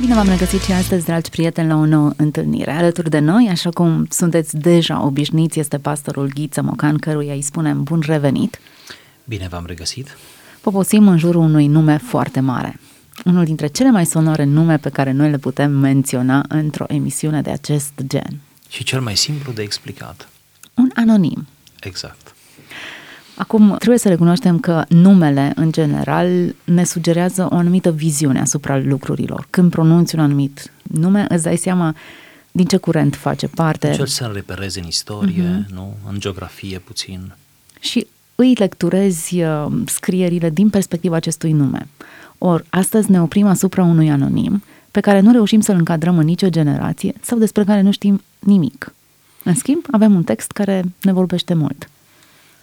Bine 0.00 0.14
v-am 0.14 0.28
regăsit 0.28 0.62
și 0.62 0.72
astăzi, 0.72 1.04
dragi 1.04 1.30
prieteni, 1.30 1.68
la 1.68 1.76
o 1.76 1.84
nouă 1.84 2.12
întâlnire. 2.16 2.70
Alături 2.70 3.10
de 3.10 3.18
noi, 3.18 3.48
așa 3.50 3.70
cum 3.70 4.06
sunteți 4.10 4.56
deja 4.56 5.04
obișnuiți, 5.04 5.58
este 5.58 5.78
pastorul 5.78 6.30
Ghiță 6.34 6.62
Mocan, 6.62 6.98
căruia 6.98 7.32
îi 7.32 7.42
spunem 7.42 7.82
bun 7.82 8.02
revenit. 8.06 8.58
Bine 9.24 9.48
v-am 9.50 9.64
regăsit. 9.66 10.16
Poposim 10.60 11.08
în 11.08 11.18
jurul 11.18 11.40
unui 11.40 11.66
nume 11.66 11.96
foarte 11.96 12.40
mare. 12.40 12.80
Unul 13.24 13.44
dintre 13.44 13.66
cele 13.66 13.90
mai 13.90 14.06
sonore 14.06 14.44
nume 14.44 14.76
pe 14.76 14.88
care 14.88 15.10
noi 15.12 15.30
le 15.30 15.38
putem 15.38 15.70
menționa 15.70 16.44
într-o 16.48 16.84
emisiune 16.88 17.42
de 17.42 17.50
acest 17.50 17.92
gen. 18.06 18.40
Și 18.68 18.84
cel 18.84 19.00
mai 19.00 19.16
simplu 19.16 19.52
de 19.52 19.62
explicat. 19.62 20.28
Un 20.74 20.90
anonim. 20.94 21.46
Exact. 21.80 22.34
Acum, 23.38 23.74
trebuie 23.78 23.98
să 23.98 24.08
recunoaștem 24.08 24.58
că 24.58 24.84
numele, 24.88 25.52
în 25.54 25.72
general, 25.72 26.54
ne 26.64 26.84
sugerează 26.84 27.48
o 27.50 27.56
anumită 27.56 27.90
viziune 27.90 28.40
asupra 28.40 28.78
lucrurilor. 28.78 29.46
Când 29.50 29.70
pronunți 29.70 30.14
un 30.14 30.20
anumit 30.20 30.72
nume, 30.82 31.26
îți 31.28 31.42
dai 31.42 31.56
seama 31.56 31.94
din 32.52 32.64
ce 32.64 32.76
curent 32.76 33.14
face 33.14 33.48
parte. 33.48 33.92
Cel 33.94 34.06
să 34.06 34.30
repereze 34.34 34.80
în 34.80 34.86
istorie, 34.86 35.66
uh-huh. 35.66 35.74
nu? 35.74 35.94
în 36.08 36.20
geografie 36.20 36.78
puțin. 36.78 37.34
Și 37.80 38.06
îi 38.34 38.54
lecturezi 38.54 39.42
uh, 39.42 39.66
scrierile 39.86 40.50
din 40.50 40.70
perspectiva 40.70 41.16
acestui 41.16 41.52
nume. 41.52 41.88
Or, 42.38 42.64
astăzi 42.68 43.10
ne 43.10 43.22
oprim 43.22 43.46
asupra 43.46 43.82
unui 43.82 44.10
anonim 44.10 44.62
pe 44.90 45.00
care 45.00 45.20
nu 45.20 45.32
reușim 45.32 45.60
să-l 45.60 45.76
încadrăm 45.76 46.18
în 46.18 46.24
nicio 46.24 46.48
generație 46.48 47.14
sau 47.20 47.38
despre 47.38 47.64
care 47.64 47.80
nu 47.80 47.90
știm 47.90 48.22
nimic. 48.38 48.94
În 49.44 49.54
schimb, 49.54 49.84
avem 49.90 50.14
un 50.14 50.22
text 50.22 50.50
care 50.50 50.84
ne 51.02 51.12
vorbește 51.12 51.54
mult. 51.54 51.88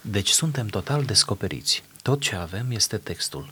Deci 0.08 0.28
suntem 0.28 0.66
total 0.66 1.04
descoperiți. 1.04 1.82
Tot 2.02 2.20
ce 2.20 2.34
avem 2.34 2.70
este 2.70 2.96
textul. 2.96 3.50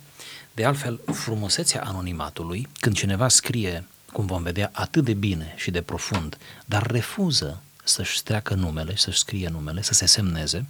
De 0.53 0.65
altfel, 0.65 1.01
frumusețea 1.13 1.83
anonimatului, 1.85 2.69
când 2.81 2.97
cineva 2.97 3.29
scrie, 3.29 3.85
cum 4.13 4.27
vom 4.27 4.43
vedea, 4.43 4.71
atât 4.73 5.05
de 5.05 5.15
bine 5.15 5.55
și 5.57 5.71
de 5.71 5.83
profund, 5.83 6.39
dar 6.65 6.87
refuză 6.87 7.63
să-și 7.85 8.17
streacă 8.17 8.55
numele, 8.55 8.97
să-și 8.97 9.19
scrie 9.19 9.49
numele, 9.49 9.83
să 9.83 9.95
se 9.95 10.07
semneze, 10.07 10.67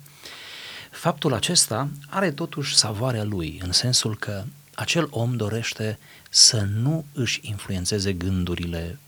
faptul 0.91 1.35
acesta 1.35 1.89
are 2.09 2.31
totuși 2.31 2.77
savoarea 2.77 3.25
lui, 3.25 3.61
în 3.63 3.73
sensul 3.73 4.17
că 4.17 4.45
acel 4.75 5.07
om 5.11 5.37
dorește 5.37 5.99
să 6.31 6.61
nu 6.61 7.05
își 7.13 7.41
influențeze 7.43 8.13
gândurile 8.13 8.99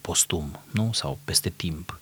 postum, 0.00 0.60
nu? 0.70 0.90
Sau 0.92 1.18
peste 1.24 1.50
timp, 1.50 2.00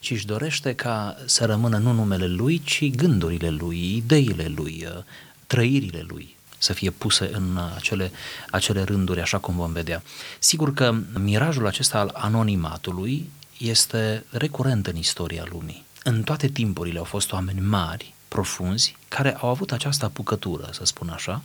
ci 0.00 0.10
își 0.10 0.26
dorește 0.26 0.74
ca 0.74 1.16
să 1.24 1.44
rămână 1.44 1.78
nu 1.78 1.92
numele 1.92 2.26
lui, 2.26 2.62
ci 2.64 2.90
gândurile 2.90 3.50
lui, 3.50 3.96
ideile 3.96 4.52
lui, 4.54 4.86
uh, 4.96 5.02
trăirile 5.46 6.04
lui 6.08 6.38
să 6.62 6.72
fie 6.72 6.90
puse 6.90 7.30
în 7.32 7.58
acele, 7.76 8.10
acele 8.50 8.82
rânduri, 8.82 9.20
așa 9.20 9.38
cum 9.38 9.56
vom 9.56 9.72
vedea. 9.72 10.02
Sigur 10.38 10.74
că 10.74 10.94
mirajul 11.18 11.66
acesta 11.66 11.98
al 11.98 12.10
anonimatului 12.14 13.30
este 13.58 14.24
recurent 14.30 14.86
în 14.86 14.96
istoria 14.96 15.44
lumii. 15.50 15.84
În 16.04 16.22
toate 16.22 16.48
timpurile 16.48 16.98
au 16.98 17.04
fost 17.04 17.32
oameni 17.32 17.60
mari, 17.60 18.14
profunzi, 18.28 18.96
care 19.08 19.36
au 19.36 19.48
avut 19.48 19.72
această 19.72 20.04
apucătură, 20.04 20.68
să 20.72 20.84
spun 20.84 21.08
așa, 21.08 21.42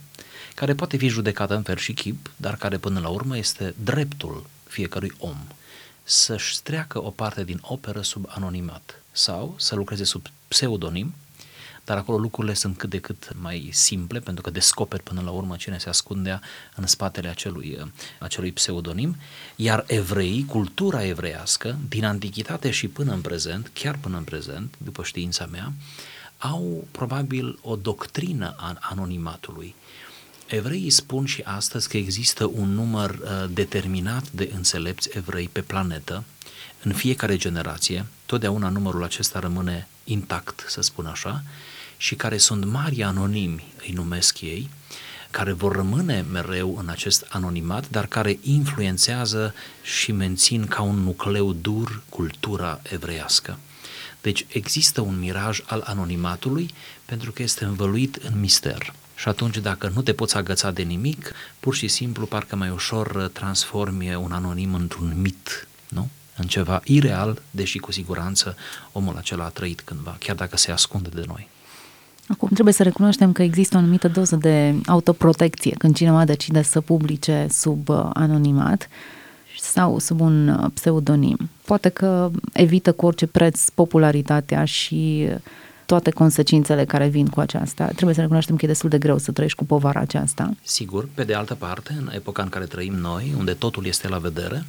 care 0.55 0.73
poate 0.73 0.97
fi 0.97 1.07
judecată 1.07 1.55
în 1.55 1.61
fel 1.61 1.77
și 1.77 1.93
chip, 1.93 2.31
dar 2.35 2.55
care 2.55 2.77
până 2.77 2.99
la 2.99 3.07
urmă 3.07 3.37
este 3.37 3.73
dreptul 3.83 4.45
fiecărui 4.67 5.11
om 5.17 5.37
să-și 6.07 6.61
treacă 6.61 7.03
o 7.03 7.09
parte 7.09 7.43
din 7.43 7.59
operă 7.61 8.01
sub 8.01 8.25
anonimat 8.27 9.01
sau 9.11 9.55
să 9.57 9.75
lucreze 9.75 10.03
sub 10.03 10.25
pseudonim, 10.47 11.13
dar 11.85 11.97
acolo 11.97 12.17
lucrurile 12.17 12.53
sunt 12.53 12.77
cât 12.77 12.89
de 12.89 12.99
cât 12.99 13.35
mai 13.41 13.69
simple, 13.71 14.19
pentru 14.19 14.43
că 14.43 14.49
descoperi 14.49 15.03
până 15.03 15.21
la 15.21 15.29
urmă 15.29 15.55
cine 15.55 15.77
se 15.77 15.89
ascundea 15.89 16.41
în 16.75 16.87
spatele 16.87 17.27
acelui, 17.27 17.91
acelui 18.19 18.51
pseudonim, 18.51 19.15
iar 19.55 19.83
evreii, 19.87 20.45
cultura 20.45 21.05
evreiască, 21.05 21.77
din 21.89 22.05
antichitate 22.05 22.71
și 22.71 22.87
până 22.87 23.13
în 23.13 23.21
prezent, 23.21 23.71
chiar 23.73 23.97
până 23.97 24.17
în 24.17 24.23
prezent, 24.23 24.75
după 24.77 25.03
știința 25.03 25.45
mea, 25.45 25.73
au 26.37 26.87
probabil 26.91 27.59
o 27.61 27.75
doctrină 27.75 28.55
a 28.57 28.77
anonimatului 28.79 29.75
Evreii 30.45 30.89
spun 30.89 31.25
și 31.25 31.41
astăzi 31.41 31.89
că 31.89 31.97
există 31.97 32.45
un 32.53 32.73
număr 32.73 33.09
uh, 33.09 33.49
determinat 33.49 34.31
de 34.31 34.51
înțelepți 34.55 35.09
evrei 35.13 35.49
pe 35.51 35.61
planetă, 35.61 36.23
în 36.83 36.93
fiecare 36.93 37.37
generație, 37.37 38.05
totdeauna 38.25 38.69
numărul 38.69 39.03
acesta 39.03 39.39
rămâne 39.39 39.87
intact, 40.03 40.65
să 40.67 40.81
spun 40.81 41.05
așa, 41.05 41.43
și 41.97 42.15
care 42.15 42.37
sunt 42.37 42.65
mari 42.65 43.03
anonimi, 43.03 43.73
îi 43.87 43.93
numesc 43.93 44.41
ei, 44.41 44.69
care 45.31 45.51
vor 45.51 45.75
rămâne 45.75 46.25
mereu 46.31 46.77
în 46.77 46.89
acest 46.89 47.25
anonimat, 47.29 47.89
dar 47.89 48.05
care 48.05 48.39
influențează 48.41 49.53
și 49.83 50.11
mențin 50.11 50.65
ca 50.65 50.81
un 50.81 50.95
nucleu 50.95 51.53
dur 51.53 52.03
cultura 52.09 52.81
evreiască. 52.83 53.57
Deci 54.21 54.45
există 54.47 55.01
un 55.01 55.19
miraj 55.19 55.61
al 55.65 55.83
anonimatului 55.85 56.73
pentru 57.05 57.31
că 57.31 57.41
este 57.41 57.65
învăluit 57.65 58.15
în 58.15 58.39
mister. 58.39 58.93
Și 59.15 59.27
atunci, 59.27 59.57
dacă 59.57 59.91
nu 59.93 60.01
te 60.01 60.13
poți 60.13 60.37
agăța 60.37 60.71
de 60.71 60.81
nimic, 60.81 61.31
pur 61.59 61.75
și 61.75 61.87
simplu, 61.87 62.25
parcă 62.25 62.55
mai 62.55 62.69
ușor 62.69 63.15
uh, 63.15 63.29
transformi 63.29 64.15
un 64.15 64.31
anonim 64.31 64.73
într-un 64.73 65.13
mit, 65.21 65.67
nu? 65.89 66.09
În 66.37 66.47
ceva 66.47 66.81
ireal, 66.83 67.41
deși 67.51 67.77
cu 67.77 67.91
siguranță 67.91 68.55
omul 68.91 69.17
acela 69.17 69.43
a 69.43 69.49
trăit 69.49 69.81
cândva, 69.81 70.15
chiar 70.19 70.35
dacă 70.35 70.57
se 70.57 70.71
ascunde 70.71 71.09
de 71.13 71.23
noi. 71.27 71.49
Acum 72.27 72.49
trebuie 72.53 72.73
să 72.73 72.83
recunoaștem 72.83 73.31
că 73.31 73.43
există 73.43 73.75
o 73.75 73.79
anumită 73.79 74.07
doză 74.07 74.35
de 74.35 74.75
autoprotecție 74.85 75.75
când 75.77 75.95
cineva 75.95 76.25
decide 76.25 76.61
să 76.61 76.81
publice 76.81 77.47
sub 77.49 77.89
uh, 77.89 78.09
anonimat 78.13 78.87
sau 79.59 79.99
sub 79.99 80.19
un 80.19 80.47
uh, 80.47 80.71
pseudonim. 80.73 81.49
Poate 81.65 81.89
că 81.89 82.31
evită 82.53 82.91
cu 82.91 83.05
orice 83.05 83.27
preț 83.27 83.69
popularitatea 83.69 84.65
și 84.65 85.27
toate 85.85 86.11
consecințele 86.11 86.85
care 86.85 87.07
vin 87.07 87.27
cu 87.27 87.39
aceasta. 87.39 87.85
Trebuie 87.85 88.13
să 88.13 88.19
recunoaștem 88.19 88.55
că 88.55 88.65
e 88.65 88.67
destul 88.67 88.89
de 88.89 88.97
greu 88.97 89.17
să 89.17 89.31
trăiești 89.31 89.57
cu 89.57 89.65
povara 89.65 89.99
aceasta. 89.99 90.51
Sigur, 90.63 91.09
pe 91.13 91.23
de 91.23 91.33
altă 91.33 91.55
parte, 91.55 91.95
în 91.99 92.09
epoca 92.13 92.43
în 92.43 92.49
care 92.49 92.65
trăim 92.65 92.93
noi, 92.93 93.33
unde 93.37 93.53
totul 93.53 93.85
este 93.85 94.07
la 94.07 94.17
vedere, 94.17 94.65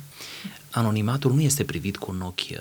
anonimatul 0.70 1.32
nu 1.32 1.40
este 1.40 1.64
privit 1.64 1.96
cu 1.96 2.10
un 2.10 2.20
ochi, 2.20 2.50
uh, 2.50 2.58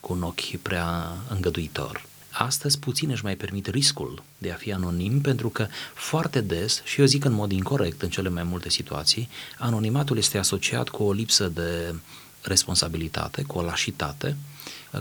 cu 0.00 0.12
un 0.12 0.22
ochi 0.22 0.56
prea 0.62 1.16
îngăduitor. 1.28 2.04
Astăzi 2.30 2.78
puțin 2.78 3.10
își 3.10 3.24
mai 3.24 3.36
permit 3.36 3.66
riscul 3.66 4.22
de 4.38 4.50
a 4.50 4.54
fi 4.54 4.72
anonim 4.72 5.20
pentru 5.20 5.48
că 5.48 5.66
foarte 5.94 6.40
des, 6.40 6.82
și 6.84 7.00
eu 7.00 7.06
zic 7.06 7.24
în 7.24 7.32
mod 7.32 7.52
incorrect 7.52 8.02
în 8.02 8.08
cele 8.08 8.28
mai 8.28 8.42
multe 8.42 8.68
situații, 8.68 9.28
anonimatul 9.58 10.16
este 10.16 10.38
asociat 10.38 10.88
cu 10.88 11.02
o 11.02 11.12
lipsă 11.12 11.48
de 11.48 11.94
responsabilitate, 12.42 13.42
cu 13.42 13.58
o 13.58 13.62
lașitate, 13.62 14.36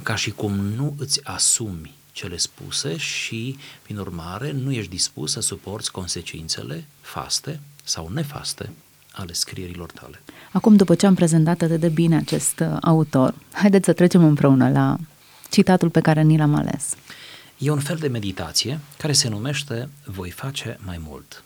ca 0.04 0.16
și 0.16 0.32
cum 0.32 0.52
nu 0.54 0.96
îți 0.98 1.20
asumi 1.24 2.00
cele 2.22 2.38
spuse 2.38 2.98
și, 2.98 3.58
prin 3.82 3.98
urmare, 3.98 4.52
nu 4.52 4.72
ești 4.72 4.90
dispus 4.90 5.32
să 5.32 5.40
suporți 5.40 5.92
consecințele 5.92 6.86
faste 7.02 7.60
sau 7.84 8.10
nefaste 8.14 8.70
ale 9.12 9.34
scrierilor 9.34 9.92
tale. 9.92 10.22
Acum, 10.52 10.76
după 10.76 10.96
ce 10.96 11.06
am 11.06 11.16
prezentat 11.16 11.62
atât 11.62 11.80
de 11.80 11.90
bine 11.90 12.18
acest 12.18 12.60
uh, 12.60 12.78
autor, 12.82 13.34
haideți 13.52 13.86
să 13.86 13.94
trecem 13.94 14.24
împreună 14.24 14.70
la 14.70 14.98
citatul 15.50 15.90
pe 15.90 16.02
care 16.02 16.22
ni 16.22 16.38
l-am 16.38 16.56
ales. 16.56 16.96
E 17.58 17.70
un 17.70 17.80
fel 17.80 17.98
de 17.98 18.08
meditație 18.08 18.80
care 18.98 19.14
se 19.14 19.30
numește 19.30 19.90
Voi 20.06 20.30
face 20.30 20.80
mai 20.86 21.02
mult. 21.08 21.44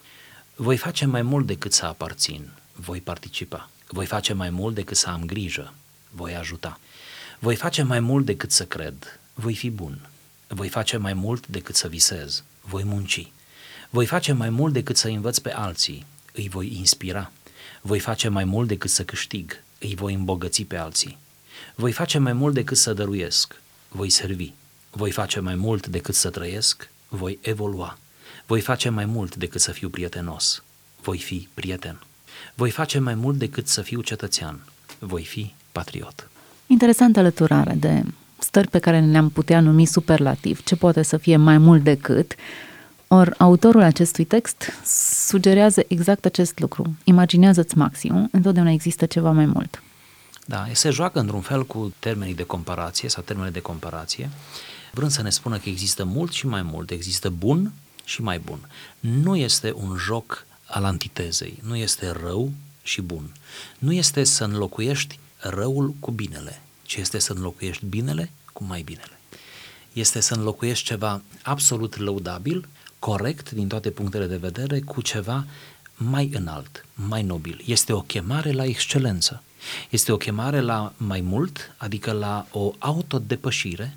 Voi 0.56 0.76
face 0.76 1.06
mai 1.06 1.22
mult 1.22 1.46
decât 1.46 1.72
să 1.72 1.86
aparțin, 1.86 2.48
voi 2.72 3.00
participa. 3.00 3.70
Voi 3.88 4.06
face 4.06 4.32
mai 4.32 4.50
mult 4.50 4.74
decât 4.74 4.96
să 4.96 5.08
am 5.08 5.24
grijă, 5.24 5.72
voi 6.10 6.34
ajuta. 6.34 6.78
Voi 7.38 7.54
face 7.54 7.82
mai 7.82 8.00
mult 8.00 8.24
decât 8.24 8.52
să 8.52 8.64
cred, 8.64 9.20
voi 9.34 9.54
fi 9.54 9.70
bun. 9.70 9.98
Voi 10.46 10.68
face 10.68 10.96
mai 10.96 11.12
mult 11.12 11.46
decât 11.46 11.74
să 11.74 11.88
visez, 11.88 12.42
voi 12.60 12.84
munci. 12.84 13.30
Voi 13.90 14.06
face 14.06 14.32
mai 14.32 14.50
mult 14.50 14.72
decât 14.72 14.96
să 14.96 15.08
învăț 15.08 15.38
pe 15.38 15.52
alții, 15.52 16.06
îi 16.32 16.48
voi 16.48 16.76
inspira. 16.76 17.32
Voi 17.80 17.98
face 17.98 18.28
mai 18.28 18.44
mult 18.44 18.68
decât 18.68 18.90
să 18.90 19.04
câștig, 19.04 19.62
îi 19.78 19.94
voi 19.94 20.14
îmbogăți 20.14 20.62
pe 20.62 20.76
alții. 20.76 21.18
Voi 21.74 21.92
face 21.92 22.18
mai 22.18 22.32
mult 22.32 22.54
decât 22.54 22.76
să 22.76 22.92
dăruiesc, 22.92 23.60
voi 23.88 24.10
servi. 24.10 24.52
Voi 24.90 25.10
face 25.10 25.40
mai 25.40 25.54
mult 25.54 25.86
decât 25.86 26.14
să 26.14 26.30
trăiesc, 26.30 26.90
voi 27.08 27.38
evolua. 27.42 27.98
Voi 28.46 28.60
face 28.60 28.88
mai 28.88 29.04
mult 29.04 29.36
decât 29.36 29.60
să 29.60 29.72
fiu 29.72 29.88
prietenos, 29.88 30.62
voi 31.02 31.18
fi 31.18 31.48
prieten. 31.54 32.02
Voi 32.54 32.70
face 32.70 32.98
mai 32.98 33.14
mult 33.14 33.38
decât 33.38 33.68
să 33.68 33.82
fiu 33.82 34.00
cetățean, 34.00 34.64
voi 34.98 35.24
fi 35.24 35.54
patriot. 35.72 36.30
Interesantă 36.66 37.18
alăturare 37.18 37.74
de 37.74 38.04
stări 38.38 38.68
pe 38.68 38.78
care 38.78 39.00
le-am 39.00 39.28
putea 39.30 39.60
numi 39.60 39.86
superlativ, 39.86 40.62
ce 40.62 40.76
poate 40.76 41.02
să 41.02 41.16
fie 41.16 41.36
mai 41.36 41.58
mult 41.58 41.82
decât, 41.82 42.34
Or, 43.08 43.34
autorul 43.38 43.82
acestui 43.82 44.24
text 44.24 44.72
sugerează 45.26 45.82
exact 45.88 46.24
acest 46.24 46.58
lucru. 46.58 46.96
Imaginează-ți 47.04 47.76
maximum, 47.76 48.28
întotdeauna 48.32 48.70
există 48.70 49.06
ceva 49.06 49.30
mai 49.30 49.46
mult. 49.46 49.82
Da, 50.46 50.66
se 50.72 50.90
joacă 50.90 51.18
într-un 51.18 51.40
fel 51.40 51.66
cu 51.66 51.94
termenii 51.98 52.34
de 52.34 52.42
comparație 52.42 53.08
sau 53.08 53.22
termenele 53.22 53.52
de 53.52 53.60
comparație, 53.60 54.30
vrând 54.92 55.10
să 55.10 55.22
ne 55.22 55.30
spună 55.30 55.56
că 55.58 55.68
există 55.68 56.04
mult 56.04 56.32
și 56.32 56.46
mai 56.46 56.62
mult, 56.62 56.90
există 56.90 57.30
bun 57.30 57.72
și 58.04 58.22
mai 58.22 58.38
bun. 58.38 58.58
Nu 59.00 59.36
este 59.36 59.72
un 59.74 59.96
joc 59.96 60.46
al 60.66 60.84
antitezei, 60.84 61.58
nu 61.62 61.76
este 61.76 62.10
rău 62.22 62.52
și 62.82 63.00
bun. 63.00 63.32
Nu 63.78 63.92
este 63.92 64.24
să 64.24 64.44
înlocuiești 64.44 65.18
răul 65.38 65.94
cu 66.00 66.10
binele, 66.10 66.62
ci 66.86 66.96
este 66.96 67.18
să 67.18 67.32
înlocuiești 67.32 67.84
binele 67.84 68.30
cu 68.52 68.64
mai 68.64 68.82
binele. 68.82 69.18
Este 69.92 70.20
să 70.20 70.34
înlocuiești 70.34 70.84
ceva 70.84 71.22
absolut 71.42 71.96
lăudabil, 71.96 72.68
corect 72.98 73.50
din 73.50 73.68
toate 73.68 73.90
punctele 73.90 74.26
de 74.26 74.36
vedere, 74.36 74.80
cu 74.80 75.00
ceva 75.00 75.46
mai 75.96 76.30
înalt, 76.34 76.84
mai 76.94 77.22
nobil. 77.22 77.62
Este 77.66 77.92
o 77.92 78.00
chemare 78.00 78.52
la 78.52 78.64
excelență. 78.64 79.42
Este 79.90 80.12
o 80.12 80.16
chemare 80.16 80.60
la 80.60 80.92
mai 80.96 81.20
mult, 81.20 81.74
adică 81.76 82.12
la 82.12 82.46
o 82.50 82.72
autodepășire 82.78 83.96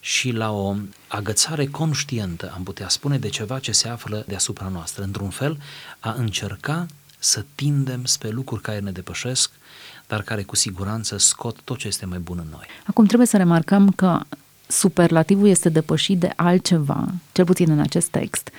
și 0.00 0.30
la 0.30 0.52
o 0.52 0.76
agățare 1.08 1.66
conștientă, 1.66 2.52
am 2.54 2.62
putea 2.62 2.88
spune, 2.88 3.18
de 3.18 3.28
ceva 3.28 3.58
ce 3.58 3.72
se 3.72 3.88
află 3.88 4.24
deasupra 4.26 4.68
noastră. 4.68 5.02
Într-un 5.02 5.30
fel, 5.30 5.60
a 5.98 6.12
încerca 6.12 6.86
să 7.18 7.44
tindem 7.54 8.04
spre 8.04 8.28
lucruri 8.28 8.62
care 8.62 8.78
ne 8.78 8.90
depășesc, 8.90 9.50
dar 10.08 10.22
care 10.22 10.42
cu 10.42 10.56
siguranță 10.56 11.18
scot 11.18 11.60
tot 11.64 11.78
ce 11.78 11.86
este 11.86 12.06
mai 12.06 12.18
bun 12.18 12.38
în 12.40 12.50
noi. 12.50 12.66
Acum 12.86 13.04
trebuie 13.04 13.26
să 13.28 13.36
remarcăm 13.36 13.90
că 13.90 14.20
superlativul 14.66 15.48
este 15.48 15.68
depășit 15.68 16.18
de 16.18 16.32
altceva, 16.36 17.08
cel 17.32 17.44
puțin 17.44 17.70
în 17.70 17.80
acest 17.80 18.08
text, 18.08 18.50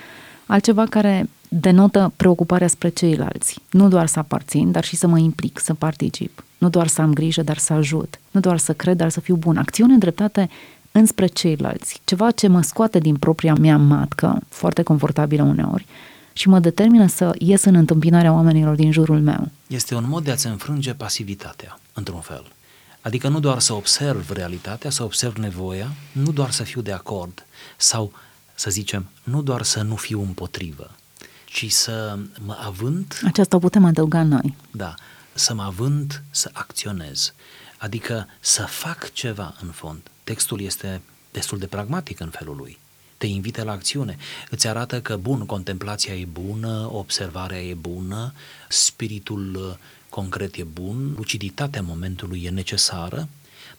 altceva 0.46 0.86
care 0.86 1.28
denotă 1.48 2.12
preocuparea 2.16 2.66
spre 2.68 2.88
ceilalți. 2.88 3.58
Nu 3.70 3.88
doar 3.88 4.06
să 4.06 4.18
aparțin, 4.18 4.70
dar 4.70 4.84
și 4.84 4.96
să 4.96 5.06
mă 5.06 5.18
implic, 5.18 5.58
să 5.58 5.74
particip. 5.74 6.44
Nu 6.58 6.68
doar 6.68 6.86
să 6.86 7.00
am 7.00 7.12
grijă, 7.12 7.42
dar 7.42 7.58
să 7.58 7.72
ajut. 7.72 8.20
Nu 8.30 8.40
doar 8.40 8.58
să 8.58 8.72
cred, 8.72 8.96
dar 8.96 9.08
să 9.08 9.20
fiu 9.20 9.36
bun. 9.36 9.56
Acțiune 9.56 9.92
îndreptate 9.92 10.50
înspre 10.92 11.26
ceilalți. 11.26 12.00
Ceva 12.04 12.30
ce 12.30 12.48
mă 12.48 12.62
scoate 12.62 12.98
din 12.98 13.16
propria 13.16 13.54
mea 13.54 13.76
matcă, 13.76 14.38
foarte 14.48 14.82
confortabilă 14.82 15.42
uneori, 15.42 15.86
și 16.32 16.48
mă 16.48 16.58
determină 16.58 17.06
să 17.06 17.34
ies 17.38 17.64
în 17.64 17.74
întâmpinarea 17.74 18.32
oamenilor 18.32 18.74
din 18.74 18.92
jurul 18.92 19.20
meu. 19.20 19.50
Este 19.66 19.94
un 19.94 20.08
mod 20.08 20.24
de 20.24 20.30
a-ți 20.30 20.46
înfrânge 20.46 20.94
pasivitatea, 20.94 21.78
într-un 21.92 22.20
fel. 22.20 22.52
Adică 23.00 23.28
nu 23.28 23.40
doar 23.40 23.58
să 23.58 23.72
observ 23.72 24.30
realitatea, 24.30 24.90
să 24.90 25.02
observ 25.02 25.36
nevoia, 25.36 25.90
nu 26.12 26.32
doar 26.32 26.50
să 26.50 26.62
fiu 26.62 26.80
de 26.80 26.92
acord 26.92 27.46
sau, 27.76 28.12
să 28.54 28.70
zicem, 28.70 29.08
nu 29.22 29.42
doar 29.42 29.62
să 29.62 29.82
nu 29.82 29.96
fiu 29.96 30.20
împotrivă, 30.20 30.90
ci 31.46 31.70
să 31.70 32.18
mă 32.44 32.56
avânt... 32.66 33.20
Aceasta 33.24 33.56
o 33.56 33.58
putem 33.58 33.84
adăuga 33.84 34.22
noi. 34.22 34.54
Da, 34.70 34.94
să 35.34 35.54
mă 35.54 35.62
avânt 35.62 36.22
să 36.30 36.50
acționez, 36.52 37.34
adică 37.78 38.26
să 38.40 38.62
fac 38.62 39.12
ceva 39.12 39.54
în 39.62 39.68
fond. 39.68 40.00
Textul 40.24 40.60
este 40.60 41.00
destul 41.30 41.58
de 41.58 41.66
pragmatic 41.66 42.20
în 42.20 42.28
felul 42.28 42.56
lui. 42.56 42.78
Te 43.20 43.26
invită 43.26 43.62
la 43.62 43.72
acțiune, 43.72 44.16
îți 44.50 44.68
arată 44.68 45.00
că, 45.00 45.16
bun, 45.16 45.46
contemplația 45.46 46.14
e 46.14 46.24
bună, 46.24 46.88
observarea 46.92 47.62
e 47.62 47.74
bună, 47.74 48.32
spiritul 48.68 49.54
uh, 49.54 49.76
concret 50.08 50.56
e 50.56 50.62
bun, 50.62 51.12
luciditatea 51.16 51.82
momentului 51.82 52.42
e 52.44 52.50
necesară, 52.50 53.28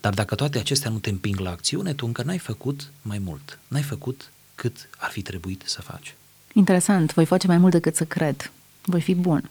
dar 0.01 0.13
dacă 0.13 0.35
toate 0.35 0.57
acestea 0.57 0.89
nu 0.89 0.97
te 0.97 1.09
împing 1.09 1.39
la 1.39 1.49
acțiune, 1.49 1.93
tu 1.93 2.05
încă 2.05 2.23
n-ai 2.23 2.37
făcut 2.37 2.91
mai 3.01 3.17
mult. 3.17 3.59
N-ai 3.67 3.81
făcut 3.81 4.31
cât 4.55 4.89
ar 4.97 5.09
fi 5.09 5.21
trebuit 5.21 5.63
să 5.65 5.81
faci. 5.81 6.15
Interesant, 6.53 7.13
voi 7.13 7.25
face 7.25 7.47
mai 7.47 7.57
mult 7.57 7.71
decât 7.71 7.95
să 7.95 8.05
cred. 8.05 8.51
Voi 8.81 9.01
fi 9.01 9.15
bun. 9.15 9.49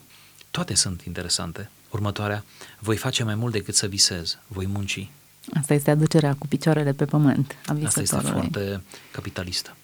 Toate 0.51 0.75
sunt 0.75 1.03
interesante. 1.03 1.71
Următoarea, 1.91 2.45
voi 2.79 2.97
face 2.97 3.25
mai 3.25 3.35
mult 3.35 3.53
decât 3.53 3.75
să 3.75 3.87
visez, 3.87 4.39
voi 4.47 4.67
munci. 4.67 5.11
Asta 5.55 5.75
este 5.75 5.91
aducerea 5.91 6.35
cu 6.35 6.47
picioarele 6.47 6.93
pe 6.93 7.05
pământ 7.05 7.57
a 7.67 7.77
Asta 7.85 8.01
este 8.01 8.17
foarte 8.17 8.83
capitalistă. 9.11 9.75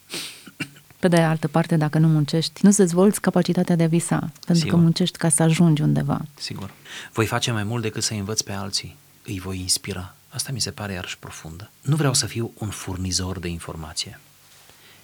Pe 1.09 1.17
de 1.17 1.23
altă 1.23 1.49
parte, 1.49 1.77
dacă 1.77 1.99
nu 1.99 2.09
muncești, 2.09 2.61
nu-ți 2.63 2.77
dezvolți 2.77 3.21
capacitatea 3.21 3.77
de 3.77 3.83
a 3.83 3.87
visa, 3.87 4.19
pentru 4.19 4.55
Sigur. 4.55 4.71
că 4.71 4.77
muncești 4.77 5.19
ca 5.19 5.29
să 5.29 5.43
ajungi 5.43 5.83
undeva. 5.83 6.25
Sigur. 6.35 6.71
Voi 7.13 7.27
face 7.27 7.51
mai 7.51 7.65
mult 7.65 7.83
decât 7.83 8.03
să 8.03 8.15
învăț 8.15 8.41
pe 8.41 8.53
alții. 8.53 8.97
Îi 9.25 9.41
voi 9.41 9.61
inspira. 9.61 10.15
Asta 10.29 10.53
mi 10.53 10.61
se 10.61 10.71
pare 10.71 10.93
iarăși 10.93 11.19
profundă. 11.19 11.71
Nu 11.81 11.97
vreau 11.97 12.15
să 12.15 12.27
fiu 12.27 12.53
un 12.59 12.69
furnizor 12.69 13.39
de 13.39 13.49
informație, 13.49 14.21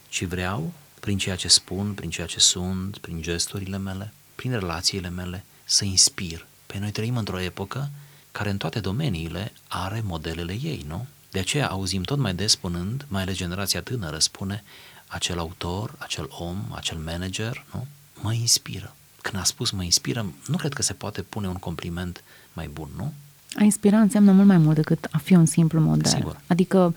ci 0.08 0.24
vreau, 0.24 0.72
prin 1.00 1.18
ceea 1.18 1.36
ce 1.36 1.48
spun, 1.48 1.92
prin 1.92 2.10
ceea 2.10 2.26
ce 2.26 2.40
sunt, 2.40 2.98
prin 2.98 3.22
gesturile 3.22 3.78
mele, 3.78 4.12
prin 4.34 4.50
relațiile 4.50 5.08
mele, 5.08 5.44
să 5.64 5.84
inspir. 5.84 6.46
Pe 6.66 6.78
noi 6.78 6.90
trăim 6.90 7.16
într-o 7.16 7.40
epocă 7.40 7.90
care 8.32 8.50
în 8.50 8.56
toate 8.56 8.80
domeniile 8.80 9.52
are 9.68 10.02
modelele 10.04 10.52
ei, 10.62 10.84
nu? 10.88 11.06
De 11.30 11.38
aceea 11.38 11.68
auzim 11.68 12.02
tot 12.02 12.18
mai 12.18 12.34
des 12.34 12.50
spunând, 12.50 13.04
mai 13.08 13.22
ales 13.22 13.36
generația 13.36 13.82
tânără 13.82 14.18
spune, 14.18 14.64
acel 15.12 15.38
autor, 15.38 15.94
acel 15.98 16.28
om, 16.38 16.56
acel 16.74 16.98
manager, 17.04 17.64
nu? 17.72 17.86
Mă 18.22 18.32
inspiră. 18.32 18.94
Când 19.20 19.42
a 19.42 19.44
spus 19.44 19.70
mă 19.70 19.82
inspiră, 19.82 20.26
nu 20.46 20.56
cred 20.56 20.72
că 20.72 20.82
se 20.82 20.92
poate 20.92 21.22
pune 21.22 21.48
un 21.48 21.54
compliment 21.54 22.22
mai 22.52 22.70
bun, 22.72 22.88
nu? 22.96 23.12
A 23.56 23.62
inspira 23.62 23.98
înseamnă 23.98 24.32
mult 24.32 24.46
mai 24.46 24.58
mult 24.58 24.76
decât 24.76 25.08
a 25.10 25.18
fi 25.18 25.34
un 25.34 25.46
simplu 25.46 25.80
model. 25.80 26.12
Sigur. 26.12 26.40
Adică 26.46 26.94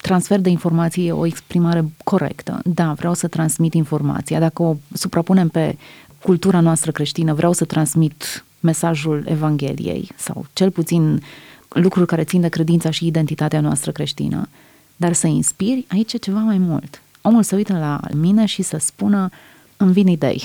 transfer 0.00 0.40
de 0.40 0.48
informații 0.48 1.06
e 1.06 1.12
o 1.12 1.26
exprimare 1.26 1.90
corectă. 2.04 2.60
Da, 2.64 2.92
vreau 2.92 3.14
să 3.14 3.28
transmit 3.28 3.74
informația. 3.74 4.38
Dacă 4.38 4.62
o 4.62 4.76
suprapunem 4.92 5.48
pe 5.48 5.78
cultura 6.22 6.60
noastră 6.60 6.90
creștină, 6.90 7.34
vreau 7.34 7.52
să 7.52 7.64
transmit 7.64 8.44
mesajul 8.60 9.24
Evangheliei 9.26 10.10
sau 10.16 10.46
cel 10.52 10.70
puțin 10.70 11.22
lucruri 11.68 12.06
care 12.06 12.24
țin 12.24 12.40
de 12.40 12.48
credința 12.48 12.90
și 12.90 13.06
identitatea 13.06 13.60
noastră 13.60 13.92
creștină. 13.92 14.48
Dar 14.96 15.12
să 15.12 15.26
inspiri, 15.26 15.84
aici 15.88 16.12
e 16.12 16.16
ceva 16.16 16.38
mai 16.38 16.58
mult. 16.58 17.02
Omul 17.22 17.42
să 17.42 17.54
uită 17.54 17.78
la 17.78 18.00
mine 18.12 18.46
și 18.46 18.62
să 18.62 18.76
spună, 18.76 19.30
îmi 19.76 19.92
vin 19.92 20.06
idei. 20.06 20.42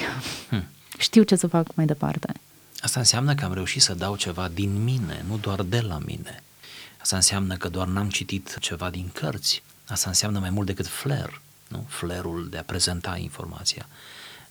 Hmm. 0.50 0.64
Știu 0.98 1.24
ce 1.24 1.36
să 1.36 1.48
fac 1.48 1.76
mai 1.76 1.86
departe. 1.86 2.34
Asta 2.80 3.00
înseamnă 3.00 3.36
că 3.36 3.46
am 3.46 3.54
reușit 3.54 3.82
să 3.82 3.94
dau 3.94 4.16
ceva 4.16 4.48
din 4.48 4.84
mine, 4.84 5.26
nu 5.28 5.38
doar 5.38 5.62
de 5.62 5.80
la 5.80 5.98
mine. 6.06 6.44
Asta 7.02 7.16
înseamnă 7.16 7.56
că 7.56 7.70
doar 7.70 7.88
n-am 7.88 8.10
citit 8.10 8.58
ceva 8.60 8.90
din 8.90 9.10
cărți. 9.14 9.64
Asta 9.88 10.10
înseamnă 10.10 10.40
mai 10.40 10.50
mult 10.50 10.68
decât 10.68 10.88
flair, 10.88 11.42
nu? 11.68 11.86
Flairul 11.88 12.48
de 12.50 12.58
a 12.58 12.64
prezenta 12.64 13.18
informația. 13.18 13.88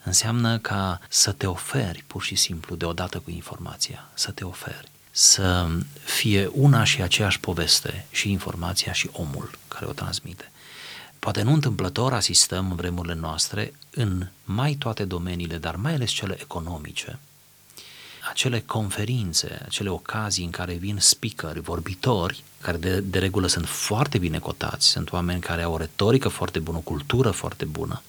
Înseamnă 0.02 0.58
ca 0.58 1.00
să 1.08 1.32
te 1.32 1.46
oferi 1.46 2.04
pur 2.06 2.22
și 2.22 2.34
simplu 2.34 2.74
deodată 2.74 3.18
cu 3.18 3.30
informația, 3.30 4.08
să 4.14 4.30
te 4.30 4.44
oferi 4.44 4.92
să 5.16 5.68
fie 6.04 6.50
una 6.52 6.84
și 6.84 7.02
aceeași 7.02 7.40
poveste 7.40 8.06
și 8.10 8.30
informația 8.30 8.92
și 8.92 9.08
omul 9.12 9.58
care 9.68 9.86
o 9.86 9.92
transmite. 9.92 10.50
Poate 11.24 11.42
nu 11.42 11.52
întâmplător 11.52 12.12
asistăm 12.12 12.70
în 12.70 12.76
vremurile 12.76 13.14
noastre 13.14 13.74
în 13.90 14.26
mai 14.44 14.74
toate 14.74 15.04
domeniile, 15.04 15.56
dar 15.56 15.76
mai 15.76 15.94
ales 15.94 16.10
cele 16.10 16.36
economice, 16.40 17.18
acele 18.30 18.60
conferințe, 18.60 19.60
acele 19.64 19.88
ocazii 19.88 20.44
în 20.44 20.50
care 20.50 20.74
vin 20.74 20.96
speakeri, 21.00 21.60
vorbitori, 21.60 22.44
care 22.60 22.76
de, 22.76 23.00
de 23.00 23.18
regulă 23.18 23.46
sunt 23.46 23.68
foarte 23.68 24.18
bine 24.18 24.38
cotați, 24.38 24.86
sunt 24.86 25.12
oameni 25.12 25.40
care 25.40 25.62
au 25.62 25.72
o 25.72 25.76
retorică 25.76 26.28
foarte 26.28 26.58
bună, 26.58 26.76
o 26.76 26.80
cultură 26.80 27.30
foarte 27.30 27.64
bună 27.64 28.02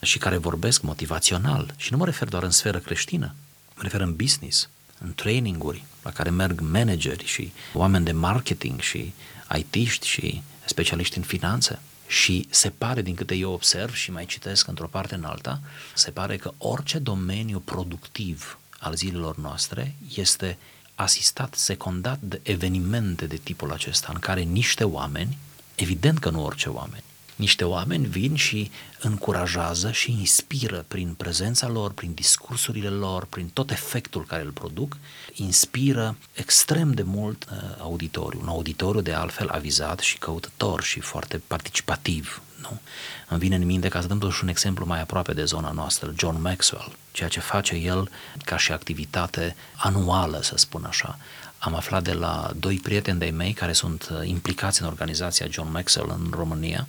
și 0.00 0.18
care 0.18 0.36
vorbesc 0.36 0.82
motivațional. 0.82 1.74
Și 1.76 1.92
nu 1.92 1.98
mă 1.98 2.04
refer 2.04 2.28
doar 2.28 2.42
în 2.42 2.50
sferă 2.50 2.78
creștină, 2.78 3.34
mă 3.74 3.82
refer 3.82 4.00
în 4.00 4.16
business, 4.16 4.68
în 4.98 5.12
traininguri 5.14 5.84
la 6.02 6.10
care 6.10 6.30
merg 6.30 6.60
manageri 6.60 7.24
și 7.24 7.52
oameni 7.72 8.04
de 8.04 8.12
marketing 8.12 8.80
și 8.80 9.12
IT-ști 9.56 10.06
și 10.06 10.42
specialiști 10.64 11.16
în 11.16 11.22
finanțe. 11.24 11.78
Și 12.06 12.46
se 12.50 12.70
pare, 12.70 13.02
din 13.02 13.14
câte 13.14 13.34
eu 13.34 13.52
observ 13.52 13.94
și 13.94 14.10
mai 14.10 14.26
citesc 14.26 14.66
într-o 14.66 14.86
parte 14.86 15.14
în 15.14 15.24
alta, 15.24 15.60
se 15.94 16.10
pare 16.10 16.36
că 16.36 16.52
orice 16.58 16.98
domeniu 16.98 17.58
productiv 17.58 18.58
al 18.78 18.94
zilelor 18.94 19.36
noastre 19.36 19.94
este 20.14 20.58
asistat, 20.94 21.54
secundat 21.54 22.18
de 22.20 22.40
evenimente 22.42 23.26
de 23.26 23.36
tipul 23.36 23.72
acesta, 23.72 24.10
în 24.12 24.18
care 24.18 24.40
niște 24.40 24.84
oameni, 24.84 25.38
evident 25.74 26.18
că 26.18 26.30
nu 26.30 26.44
orice 26.44 26.68
oameni, 26.68 27.04
niște 27.36 27.64
oameni 27.64 28.06
vin 28.06 28.34
și 28.34 28.70
încurajează 29.00 29.90
și 29.90 30.10
inspiră 30.10 30.84
prin 30.88 31.14
prezența 31.16 31.68
lor, 31.68 31.92
prin 31.92 32.14
discursurile 32.14 32.88
lor, 32.88 33.24
prin 33.24 33.48
tot 33.48 33.70
efectul 33.70 34.24
care 34.24 34.42
îl 34.42 34.50
produc, 34.50 34.96
inspiră 35.32 36.16
extrem 36.34 36.92
de 36.92 37.02
mult 37.02 37.44
uh, 37.50 37.58
auditoriu. 37.78 38.40
Un 38.40 38.48
auditoriu 38.48 39.00
de 39.00 39.12
altfel 39.12 39.48
avizat 39.48 39.98
și 39.98 40.18
căutător 40.18 40.82
și 40.82 41.00
foarte 41.00 41.42
participativ. 41.46 42.42
Nu? 42.60 42.80
Îmi 43.28 43.40
vine 43.40 43.56
în 43.56 43.64
minte, 43.64 43.88
ca 43.88 44.00
să 44.00 44.06
dăm 44.06 44.18
totuși 44.18 44.42
un 44.42 44.48
exemplu 44.48 44.86
mai 44.86 45.00
aproape 45.00 45.32
de 45.32 45.44
zona 45.44 45.70
noastră, 45.70 46.12
John 46.16 46.40
Maxwell, 46.40 46.96
ceea 47.12 47.28
ce 47.28 47.40
face 47.40 47.74
el 47.74 48.10
ca 48.44 48.56
și 48.56 48.72
activitate 48.72 49.56
anuală, 49.76 50.40
să 50.42 50.56
spun 50.56 50.84
așa, 50.84 51.18
am 51.64 51.74
aflat 51.74 52.02
de 52.02 52.12
la 52.12 52.50
doi 52.56 52.76
prieteni 52.76 53.18
de-ai 53.18 53.30
mei 53.30 53.52
care 53.52 53.72
sunt 53.72 54.08
uh, 54.12 54.28
implicați 54.28 54.82
în 54.82 54.88
organizația 54.88 55.46
John 55.50 55.70
Maxwell 55.70 56.10
în 56.10 56.30
România 56.30 56.86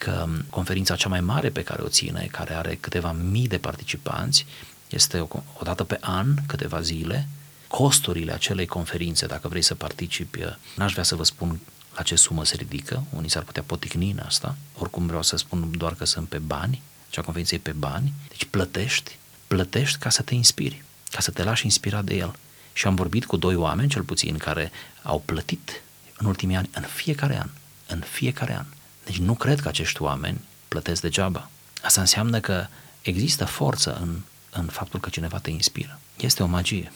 că 0.00 0.28
conferința 0.50 0.96
cea 0.96 1.08
mai 1.08 1.20
mare 1.20 1.50
pe 1.50 1.62
care 1.62 1.82
o 1.82 1.88
ține, 1.88 2.28
care 2.30 2.54
are 2.54 2.78
câteva 2.80 3.12
mii 3.12 3.48
de 3.48 3.58
participanți, 3.58 4.46
este 4.88 5.18
o, 5.18 5.26
o 5.32 5.62
dată 5.62 5.84
pe 5.84 5.98
an, 6.00 6.34
câteva 6.46 6.80
zile. 6.80 7.28
Costurile 7.68 8.32
acelei 8.32 8.66
conferințe, 8.66 9.26
dacă 9.26 9.48
vrei 9.48 9.62
să 9.62 9.74
participi, 9.74 10.40
n-aș 10.76 10.92
vrea 10.92 11.04
să 11.04 11.14
vă 11.16 11.24
spun 11.24 11.60
la 11.96 12.02
ce 12.02 12.16
sumă 12.16 12.44
se 12.44 12.56
ridică, 12.56 13.04
unii 13.10 13.30
s-ar 13.30 13.42
putea 13.42 13.62
poticni 13.62 14.10
în 14.10 14.18
asta, 14.18 14.56
oricum 14.78 15.06
vreau 15.06 15.22
să 15.22 15.36
spun 15.36 15.70
doar 15.76 15.94
că 15.94 16.04
sunt 16.04 16.28
pe 16.28 16.38
bani, 16.38 16.82
cea 17.10 17.22
conferință 17.22 17.54
e 17.54 17.58
pe 17.58 17.72
bani, 17.72 18.12
deci 18.28 18.44
plătești, 18.44 19.16
plătești 19.46 19.98
ca 19.98 20.10
să 20.10 20.22
te 20.22 20.34
inspiri, 20.34 20.84
ca 21.10 21.20
să 21.20 21.30
te 21.30 21.42
lași 21.42 21.64
inspirat 21.64 22.04
de 22.04 22.14
el. 22.14 22.34
Și 22.72 22.86
am 22.86 22.94
vorbit 22.94 23.24
cu 23.24 23.36
doi 23.36 23.54
oameni, 23.54 23.88
cel 23.88 24.02
puțin, 24.02 24.36
care 24.36 24.70
au 25.02 25.22
plătit 25.24 25.82
în 26.16 26.26
ultimii 26.26 26.56
ani, 26.56 26.70
în 26.72 26.82
fiecare 26.82 27.38
an, 27.38 27.48
în 27.86 28.00
fiecare 28.00 28.56
an. 28.56 28.64
Deci 29.10 29.18
nu 29.18 29.34
cred 29.34 29.60
că 29.60 29.68
acești 29.68 30.02
oameni 30.02 30.40
plătesc 30.68 31.02
degeaba. 31.02 31.50
Asta 31.82 32.00
înseamnă 32.00 32.40
că 32.40 32.66
există 33.02 33.44
forță 33.44 33.98
în, 34.02 34.08
în 34.50 34.64
faptul 34.64 35.00
că 35.00 35.08
cineva 35.08 35.38
te 35.38 35.50
inspiră. 35.50 35.98
Este 36.20 36.42
o 36.42 36.46
magie. 36.46 36.92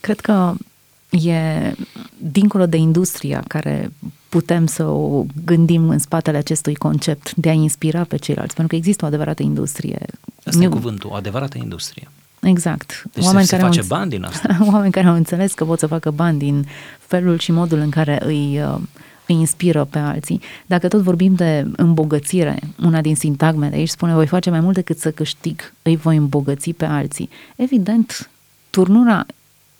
Cred 0.00 0.20
că 0.20 0.54
e 1.10 1.72
dincolo 2.18 2.66
de 2.66 2.76
industria 2.76 3.42
care 3.48 3.92
putem 4.28 4.66
să 4.66 4.84
o 4.84 5.24
gândim 5.44 5.88
în 5.88 5.98
spatele 5.98 6.36
acestui 6.36 6.74
concept 6.74 7.34
de 7.34 7.48
a 7.48 7.52
inspira 7.52 8.04
pe 8.04 8.16
ceilalți, 8.16 8.54
pentru 8.54 8.74
că 8.74 8.76
există 8.76 9.04
o 9.04 9.08
adevărată 9.08 9.42
industrie. 9.42 10.06
Asta 10.44 10.58
nu... 10.58 10.64
e 10.64 10.68
cuvântul, 10.68 11.10
o 11.10 11.14
adevărată 11.14 11.58
industrie. 11.58 12.10
Exact. 12.40 13.04
Deci 13.12 13.24
oameni 13.24 13.46
se, 13.46 13.56
care 13.56 13.66
face 13.66 13.80
au, 13.80 13.86
bani 13.86 14.10
din 14.10 14.24
asta. 14.24 14.56
Oameni 14.72 14.92
care 14.92 15.06
au 15.06 15.14
înțeles 15.14 15.52
că 15.52 15.64
pot 15.64 15.78
să 15.78 15.86
facă 15.86 16.10
bani 16.10 16.38
din 16.38 16.66
felul 16.98 17.38
și 17.38 17.52
modul 17.52 17.78
în 17.78 17.90
care 17.90 18.18
îi, 18.24 18.62
uh, 18.62 18.80
îi 19.26 19.34
inspiră 19.34 19.84
pe 19.84 19.98
alții. 19.98 20.40
Dacă 20.66 20.88
tot 20.88 21.00
vorbim 21.00 21.34
de 21.34 21.66
îmbogățire, 21.76 22.58
una 22.82 23.00
din 23.00 23.16
sintagmele 23.16 23.74
aici 23.74 23.88
spune 23.88 24.14
voi 24.14 24.26
face 24.26 24.50
mai 24.50 24.60
mult 24.60 24.74
decât 24.74 24.98
să 24.98 25.10
câștig, 25.10 25.72
îi 25.82 25.96
voi 25.96 26.16
îmbogăți 26.16 26.70
pe 26.70 26.84
alții. 26.84 27.28
Evident, 27.56 28.30
turnura 28.70 29.26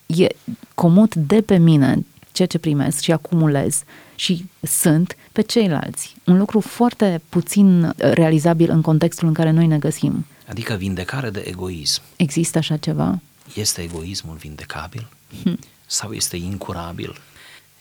e 0.07 0.27
comod 0.75 1.15
de 1.15 1.41
pe 1.41 1.59
mine 1.59 2.05
ceea 2.33 2.49
ce 2.49 2.59
primesc 2.59 3.01
și 3.01 3.13
acumulez 3.13 3.83
și 4.15 4.45
sunt 4.61 5.17
pe 5.33 5.41
ceilalți. 5.41 6.17
Un 6.25 6.39
lucru 6.39 6.61
foarte 6.61 7.23
puțin 7.29 7.93
realizabil 7.97 8.71
în 8.71 8.81
contextul 8.81 9.29
în 9.29 9.35
care 9.35 9.51
noi 9.51 9.67
ne 9.67 9.79
găsim. 9.79 10.27
Adică 10.49 10.75
vindecare 10.75 11.31
de 11.31 11.45
egoism. 11.47 12.03
Există 12.17 12.59
așa 12.59 12.77
ceva? 12.77 13.21
Este 13.55 13.81
egoismul 13.81 14.37
vindecabil? 14.37 15.09
Hmm. 15.43 15.59
Sau 15.87 16.13
este 16.13 16.37
incurabil? 16.37 17.17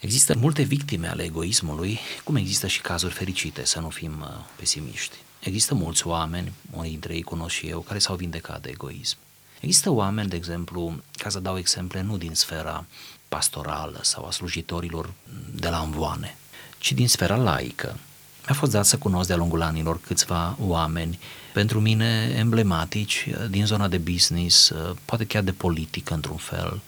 Există 0.02 0.36
multe 0.38 0.62
victime 0.62 1.08
ale 1.08 1.24
egoismului, 1.24 2.00
cum 2.24 2.36
există 2.36 2.68
și 2.68 2.82
cazuri 2.82 3.14
fericite, 3.14 3.66
să 3.66 3.80
nu 3.80 3.90
fim 3.90 4.14
uh, 4.22 4.28
pesimiști. 4.56 5.16
Există 5.40 5.74
mulți 5.74 6.08
oameni, 6.08 6.52
unii 6.72 6.90
dintre 6.90 7.14
ei 7.14 7.22
cunosc 7.22 7.56
și 7.56 7.68
eu, 7.68 7.80
care 7.80 8.00
s-au 8.00 8.16
vindecat 8.16 8.62
de 8.62 8.70
egoism. 8.70 9.18
Există 9.60 9.90
oameni, 9.90 10.30
de 10.30 10.36
exemplu, 10.36 11.02
ca 11.18 11.30
să 11.30 11.40
dau 11.40 11.58
exemple, 11.58 12.02
nu 12.02 12.18
din 12.18 12.34
sfera 12.34 12.86
pastorală 13.28 14.00
sau 14.02 14.26
a 14.26 14.32
slujitorilor 14.32 15.14
de 15.56 15.70
la 15.70 15.80
învoane, 15.80 16.38
ci 16.78 16.92
din 16.92 17.08
sfera 17.08 17.36
laică. 17.36 17.98
Mi-a 18.46 18.56
fost 18.56 18.72
dat 18.72 18.86
să 18.86 18.98
cunosc 18.98 19.28
de-a 19.28 19.36
lungul 19.38 19.62
anilor 19.62 20.00
câțiva 20.00 20.58
oameni, 20.60 21.20
pentru 21.54 21.80
mine 21.80 22.34
emblematici, 22.38 23.28
din 23.50 23.66
zona 23.66 23.88
de 23.88 23.98
business, 23.98 24.72
poate 25.06 25.26
chiar 25.26 25.44
de 25.44 25.52
politică 25.52 26.14
într-un 26.14 26.38
fel, 26.38 26.82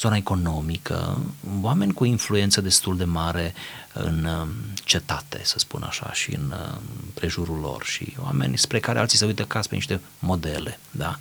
zona 0.00 0.16
economică, 0.16 1.18
oameni 1.60 1.92
cu 1.92 2.04
influență 2.04 2.60
destul 2.60 2.96
de 2.96 3.04
mare 3.04 3.54
în 3.92 4.24
um, 4.24 4.48
cetate, 4.84 5.40
să 5.44 5.58
spun 5.58 5.82
așa, 5.82 6.12
și 6.12 6.34
în 6.34 6.52
um, 6.52 6.82
prejurul 7.14 7.58
lor 7.58 7.84
și 7.84 8.16
oameni 8.22 8.58
spre 8.58 8.80
care 8.80 8.98
alții 8.98 9.18
se 9.18 9.24
uită 9.24 9.44
ca 9.44 9.60
pe 9.68 9.74
niște 9.74 10.00
modele, 10.18 10.78
da? 10.90 11.18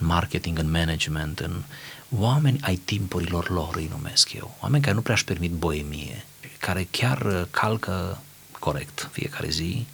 în 0.00 0.06
marketing, 0.06 0.58
în 0.58 0.70
management, 0.70 1.38
în 1.38 1.62
oameni 2.18 2.58
ai 2.62 2.76
timpurilor 2.76 3.50
lor, 3.50 3.76
îi 3.76 3.90
numesc 3.90 4.32
eu. 4.32 4.56
Oameni 4.60 4.82
care 4.82 4.94
nu 4.94 5.02
prea 5.02 5.14
își 5.14 5.24
permit 5.24 5.50
boemie, 5.50 6.24
care 6.58 6.88
chiar 6.90 7.20
uh, 7.20 7.42
calcă 7.50 8.18
corect 8.58 9.08
fiecare 9.12 9.48
zi, 9.48 9.86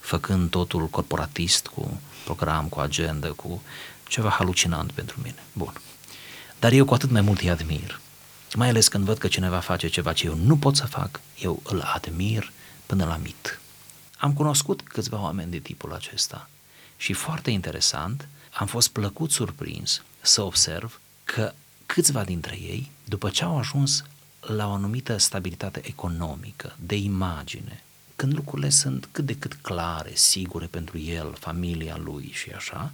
făcând 0.00 0.50
totul 0.50 0.86
corporatist, 0.86 1.66
cu 1.66 2.00
program, 2.24 2.66
cu 2.68 2.80
agenda, 2.80 3.28
cu 3.28 3.62
ceva 4.08 4.28
halucinant 4.28 4.92
pentru 4.92 5.16
mine. 5.22 5.42
Bun. 5.52 5.72
Dar 6.62 6.72
eu 6.72 6.84
cu 6.84 6.94
atât 6.94 7.10
mai 7.10 7.20
mult 7.20 7.40
îi 7.40 7.50
admir. 7.50 8.00
Mai 8.54 8.68
ales 8.68 8.88
când 8.88 9.04
văd 9.04 9.18
că 9.18 9.28
cineva 9.28 9.58
face 9.58 9.88
ceva 9.88 10.12
ce 10.12 10.26
eu 10.26 10.34
nu 10.34 10.56
pot 10.56 10.76
să 10.76 10.86
fac, 10.86 11.20
eu 11.38 11.60
îl 11.64 11.80
admir 11.80 12.52
până 12.86 13.04
la 13.04 13.16
mit. 13.16 13.60
Am 14.16 14.32
cunoscut 14.32 14.82
câțiva 14.82 15.20
oameni 15.20 15.50
de 15.50 15.58
tipul 15.58 15.92
acesta 15.92 16.48
și 16.96 17.12
foarte 17.12 17.50
interesant, 17.50 18.28
am 18.52 18.66
fost 18.66 18.88
plăcut 18.88 19.30
surprins 19.30 20.02
să 20.20 20.42
observ 20.42 21.00
că 21.24 21.52
câțiva 21.86 22.24
dintre 22.24 22.54
ei, 22.54 22.90
după 23.04 23.30
ce 23.30 23.44
au 23.44 23.58
ajuns 23.58 24.04
la 24.40 24.68
o 24.68 24.72
anumită 24.72 25.16
stabilitate 25.16 25.80
economică, 25.84 26.76
de 26.80 26.96
imagine, 26.96 27.82
când 28.16 28.34
lucrurile 28.34 28.68
sunt 28.68 29.08
cât 29.12 29.26
de 29.26 29.36
cât 29.36 29.54
clare, 29.54 30.10
sigure 30.14 30.66
pentru 30.66 30.98
el, 30.98 31.36
familia 31.38 31.96
lui 31.96 32.30
și 32.32 32.50
așa, 32.50 32.92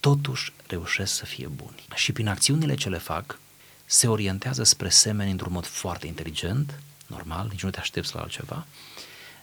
totuși 0.00 0.52
reușesc 0.66 1.14
să 1.14 1.24
fie 1.24 1.46
buni. 1.46 1.84
Și 1.94 2.12
prin 2.12 2.28
acțiunile 2.28 2.74
ce 2.74 2.88
le 2.88 2.98
fac, 2.98 3.38
se 3.84 4.08
orientează 4.08 4.62
spre 4.62 4.88
semeni 4.88 5.30
într-un 5.30 5.52
mod 5.52 5.66
foarte 5.66 6.06
inteligent, 6.06 6.80
normal, 7.06 7.48
nici 7.50 7.62
nu 7.62 7.70
te 7.70 7.80
aștepți 7.80 8.14
la 8.14 8.20
altceva, 8.20 8.66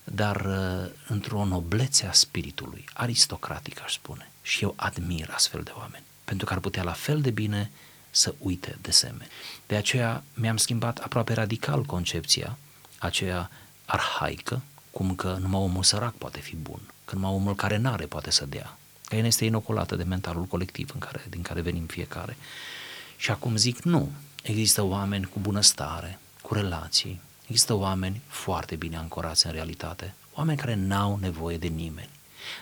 dar 0.03 0.45
uh, 0.45 0.91
într-o 1.07 1.45
noblețe 1.45 2.05
a 2.05 2.11
spiritului, 2.11 2.85
aristocratic 2.93 3.81
aș 3.81 3.93
spune. 3.93 4.31
Și 4.41 4.63
eu 4.63 4.73
admir 4.75 5.29
astfel 5.33 5.63
de 5.63 5.71
oameni, 5.75 6.03
pentru 6.25 6.45
că 6.45 6.53
ar 6.53 6.59
putea 6.59 6.83
la 6.83 6.91
fel 6.91 7.21
de 7.21 7.29
bine 7.29 7.71
să 8.09 8.35
uite 8.37 8.77
de 8.81 8.91
semeni. 8.91 9.29
De 9.67 9.75
aceea 9.75 10.23
mi-am 10.33 10.57
schimbat 10.57 10.97
aproape 10.97 11.33
radical 11.33 11.83
concepția 11.83 12.57
aceea 12.97 13.49
arhaică, 13.85 14.61
cum 14.91 15.15
că 15.15 15.37
numai 15.41 15.61
omul 15.61 15.83
sărac 15.83 16.13
poate 16.13 16.39
fi 16.39 16.55
bun, 16.55 16.79
că 17.05 17.15
numai 17.15 17.31
omul 17.31 17.55
care 17.55 17.77
n-are 17.77 18.05
poate 18.05 18.31
să 18.31 18.45
dea, 18.45 18.77
că 19.13 19.19
el 19.19 19.25
este 19.25 19.45
inoculată 19.45 19.95
de 19.95 20.03
mentalul 20.03 20.43
colectiv 20.43 20.89
în 20.93 20.99
care, 20.99 21.25
din 21.29 21.41
care 21.41 21.61
venim 21.61 21.85
fiecare. 21.85 22.37
Și 23.17 23.31
acum 23.31 23.55
zic, 23.55 23.81
nu, 23.81 24.11
există 24.43 24.83
oameni 24.83 25.25
cu 25.25 25.39
bunăstare, 25.39 26.19
cu 26.41 26.53
relații, 26.53 27.21
există 27.47 27.73
oameni 27.73 28.21
foarte 28.27 28.75
bine 28.75 28.97
ancorați 28.97 29.45
în 29.45 29.51
realitate, 29.51 30.13
oameni 30.33 30.57
care 30.57 30.75
n-au 30.75 31.17
nevoie 31.21 31.57
de 31.57 31.67
nimeni, 31.67 32.09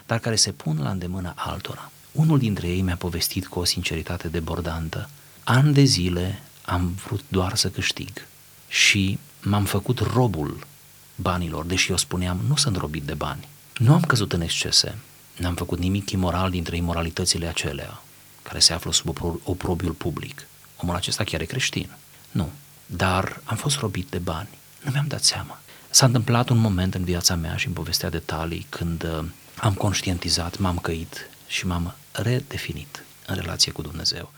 dar 0.06 0.20
care 0.20 0.36
se 0.36 0.52
pun 0.52 0.82
la 0.82 0.90
îndemână 0.90 1.34
altora. 1.36 1.92
Unul 2.12 2.38
dintre 2.38 2.68
ei 2.68 2.82
mi-a 2.82 2.96
povestit 2.96 3.48
cu 3.48 3.60
o 3.60 3.64
sinceritate 3.64 4.28
debordantă. 4.28 5.10
An 5.44 5.74
de 5.74 5.84
zile 5.84 6.42
am 6.66 6.88
vrut 7.06 7.24
doar 7.28 7.56
să 7.56 7.70
câștig 7.70 8.28
și 8.68 9.20
m-am 9.42 9.66
făcut 9.66 10.00
robul 10.00 10.68
banilor, 11.16 11.66
deși 11.66 11.90
eu 11.90 11.98
spuneam, 11.98 12.40
nu 12.48 12.56
sunt 12.56 12.76
robit 12.76 13.04
de 13.04 13.14
bani. 13.14 13.48
Nu 13.78 13.94
am 13.94 14.02
căzut 14.02 14.34
în 14.34 14.42
excese, 14.42 14.98
n-am 15.42 15.56
făcut 15.56 15.80
nimic 15.80 16.10
imoral 16.10 16.50
dintre 16.50 16.76
imoralitățile 16.76 17.48
acelea, 17.48 18.02
care 18.42 18.60
se 18.60 18.74
află 18.74 18.92
sub 18.92 19.18
oprobiul 19.44 19.92
public. 19.92 20.48
Omul 20.78 20.96
acesta 20.96 21.24
chiar 21.24 21.42
e 21.42 21.46
creștin. 21.46 21.90
Nu. 22.32 22.50
Dar 22.86 23.42
am 23.44 23.58
fost 23.58 23.78
robit 23.78 24.08
de 24.10 24.18
bani. 24.18 24.50
Nu 24.84 24.92
mi-am 24.92 25.08
dat 25.08 25.24
seama. 25.24 25.62
S-a 25.90 26.06
întâmplat 26.06 26.50
un 26.50 26.58
moment 26.58 26.96
în 26.96 27.04
viața 27.04 27.36
mea 27.36 27.56
și 27.56 27.68
în 27.68 27.74
povestea 27.74 28.10
detalii 28.10 28.66
când 28.70 29.04
uh, 29.04 29.26
am 29.56 29.74
conștientizat, 29.74 30.58
m-am 30.58 30.78
căit 30.78 31.30
și 31.48 31.66
m-am 31.66 31.96
redefinit 32.12 33.04
în 33.28 33.36
relație 33.36 33.72
cu 33.72 33.82
Dumnezeu 33.82 34.32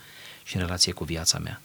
și 0.44 0.56
în 0.56 0.62
relație 0.62 0.92
cu 0.92 1.04
viața 1.04 1.38
mea. 1.38 1.62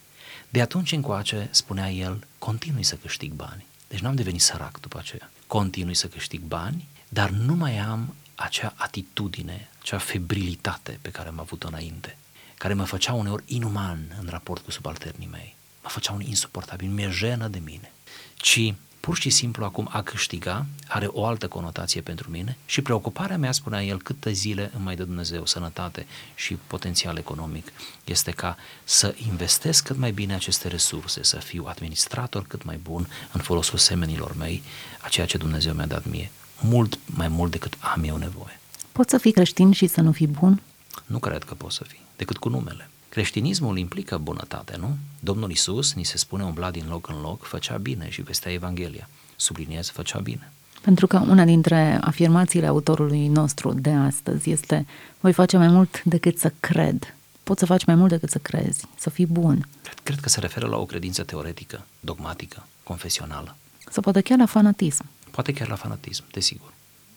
De 0.48 0.60
atunci 0.60 0.92
încoace, 0.92 1.48
spunea 1.50 1.90
el, 1.90 2.26
continui 2.38 2.82
să 2.82 2.94
câștig 2.94 3.32
bani. 3.32 3.66
Deci 3.88 3.98
nu 3.98 4.08
am 4.08 4.14
devenit 4.14 4.40
sărac 4.40 4.80
după 4.80 4.98
aceea. 4.98 5.30
Continui 5.46 5.94
să 5.94 6.06
câștig 6.06 6.40
bani, 6.40 6.88
dar 7.08 7.30
nu 7.30 7.54
mai 7.54 7.78
am 7.78 8.14
acea 8.40 8.72
atitudine, 8.76 9.68
acea 9.80 9.98
febrilitate 9.98 10.98
pe 11.02 11.10
care 11.10 11.28
am 11.28 11.40
avut-o 11.40 11.68
înainte, 11.68 12.16
care 12.58 12.74
mă 12.74 12.84
făcea 12.84 13.12
uneori 13.12 13.42
inuman 13.46 14.16
în 14.20 14.26
raport 14.30 14.64
cu 14.64 14.70
subalternii 14.70 15.28
mei. 15.30 15.56
Mă 15.82 15.88
făcea 15.88 16.12
un 16.12 16.20
insuportabil, 16.20 16.88
mi-e 16.88 17.08
jenă 17.10 17.48
de 17.48 17.60
mine. 17.64 17.92
Ci 18.34 18.74
pur 19.00 19.16
și 19.16 19.30
simplu 19.30 19.64
acum 19.64 19.88
a 19.92 20.02
câștiga 20.02 20.66
are 20.88 21.06
o 21.06 21.26
altă 21.26 21.48
conotație 21.48 22.00
pentru 22.00 22.30
mine 22.30 22.56
și 22.66 22.82
preocuparea 22.82 23.38
mea, 23.38 23.52
spunea 23.52 23.84
el, 23.84 24.02
câte 24.02 24.32
zile 24.32 24.70
îmi 24.74 24.84
mai 24.84 24.96
dă 24.96 25.04
Dumnezeu 25.04 25.46
sănătate 25.46 26.06
și 26.34 26.54
potențial 26.54 27.16
economic, 27.16 27.72
este 28.04 28.30
ca 28.30 28.56
să 28.84 29.14
investesc 29.28 29.84
cât 29.84 29.96
mai 29.96 30.12
bine 30.12 30.34
aceste 30.34 30.68
resurse, 30.68 31.22
să 31.22 31.36
fiu 31.36 31.64
administrator 31.68 32.46
cât 32.46 32.64
mai 32.64 32.76
bun 32.76 33.08
în 33.32 33.40
folosul 33.40 33.78
semenilor 33.78 34.36
mei, 34.36 34.62
a 35.00 35.08
ceea 35.08 35.26
ce 35.26 35.36
Dumnezeu 35.36 35.72
mi-a 35.72 35.86
dat 35.86 36.04
mie, 36.04 36.30
mult 36.60 36.98
mai 37.06 37.28
mult 37.28 37.50
decât 37.50 37.76
am 37.94 38.04
eu 38.04 38.16
nevoie. 38.16 38.60
Poți 38.92 39.10
să 39.10 39.18
fii 39.18 39.32
creștin 39.32 39.72
și 39.72 39.86
să 39.86 40.00
nu 40.00 40.12
fii 40.12 40.26
bun? 40.26 40.62
Nu 41.06 41.18
cred 41.18 41.44
că 41.44 41.54
poți 41.54 41.76
să 41.76 41.84
fii, 41.84 42.00
decât 42.16 42.36
cu 42.36 42.48
numele. 42.48 42.90
Creștinismul 43.08 43.78
implică 43.78 44.18
bunătate, 44.18 44.76
nu? 44.78 44.96
Domnul 45.20 45.50
Isus, 45.50 45.94
ni 45.94 46.04
se 46.04 46.16
spune, 46.16 46.44
umbla 46.44 46.70
din 46.70 46.84
loc 46.88 47.08
în 47.08 47.20
loc, 47.20 47.44
făcea 47.44 47.76
bine 47.76 48.10
și 48.10 48.22
vestea 48.22 48.52
Evanghelia. 48.52 49.08
Subliniez, 49.36 49.88
făcea 49.88 50.18
bine. 50.18 50.52
Pentru 50.80 51.06
că 51.06 51.18
una 51.28 51.44
dintre 51.44 51.98
afirmațiile 52.00 52.66
autorului 52.66 53.28
nostru 53.28 53.72
de 53.72 53.90
astăzi 53.90 54.50
este 54.50 54.86
voi 55.20 55.32
face 55.32 55.56
mai 55.56 55.68
mult 55.68 56.02
decât 56.04 56.38
să 56.38 56.52
cred. 56.60 57.14
Poți 57.42 57.60
să 57.60 57.66
faci 57.66 57.84
mai 57.84 57.94
mult 57.94 58.10
decât 58.10 58.30
să 58.30 58.38
crezi, 58.38 58.84
să 58.98 59.10
fii 59.10 59.26
bun. 59.26 59.68
Cred, 59.82 59.98
cred 60.02 60.20
că 60.20 60.28
se 60.28 60.40
referă 60.40 60.66
la 60.66 60.76
o 60.76 60.86
credință 60.86 61.22
teoretică, 61.22 61.84
dogmatică, 62.00 62.66
confesională. 62.82 63.56
Sau 63.90 64.02
poate 64.02 64.20
chiar 64.20 64.38
la 64.38 64.46
fanatism. 64.46 65.04
Poate 65.38 65.52
chiar 65.52 65.68
la 65.68 65.74
fanatism, 65.74 66.24
desigur. 66.32 66.72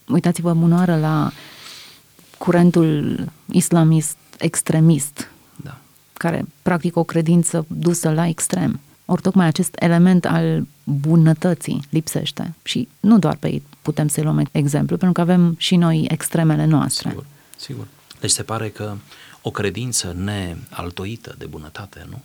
Uitați-vă 0.08 0.54
bunoară 0.54 1.00
la 1.00 1.32
curentul 2.38 3.20
islamist 3.52 4.18
extremist, 4.38 5.30
da. 5.56 5.78
care 6.14 6.46
practică 6.62 7.00
o 7.00 7.04
credință 7.04 7.66
dusă 7.68 8.12
la 8.12 8.28
extrem. 8.28 8.80
Ori 9.06 9.22
tocmai 9.22 9.46
acest 9.46 9.76
element 9.80 10.26
al 10.26 10.68
bunătății 10.84 11.84
lipsește. 11.90 12.54
Și 12.64 12.88
nu 13.00 13.20
doar 13.20 13.36
pe 13.36 13.48
ei 13.48 13.64
putem 13.82 14.08
să-i 14.08 14.24
luăm 14.24 14.48
exemplu, 14.52 14.98
pentru 14.98 15.24
că 15.24 15.32
avem 15.32 15.56
și 15.58 15.76
noi 15.76 16.06
extremele 16.10 16.66
noastre. 16.66 17.10
Sigur, 17.10 17.26
sigur. 17.58 17.88
Deci 18.20 18.32
se 18.32 18.44
pare 18.44 18.70
că 18.70 18.96
o 19.42 19.52
credință 19.52 20.16
nealtoită 20.18 21.36
de 21.38 21.46
bunătate, 21.46 22.06
nu? 22.10 22.22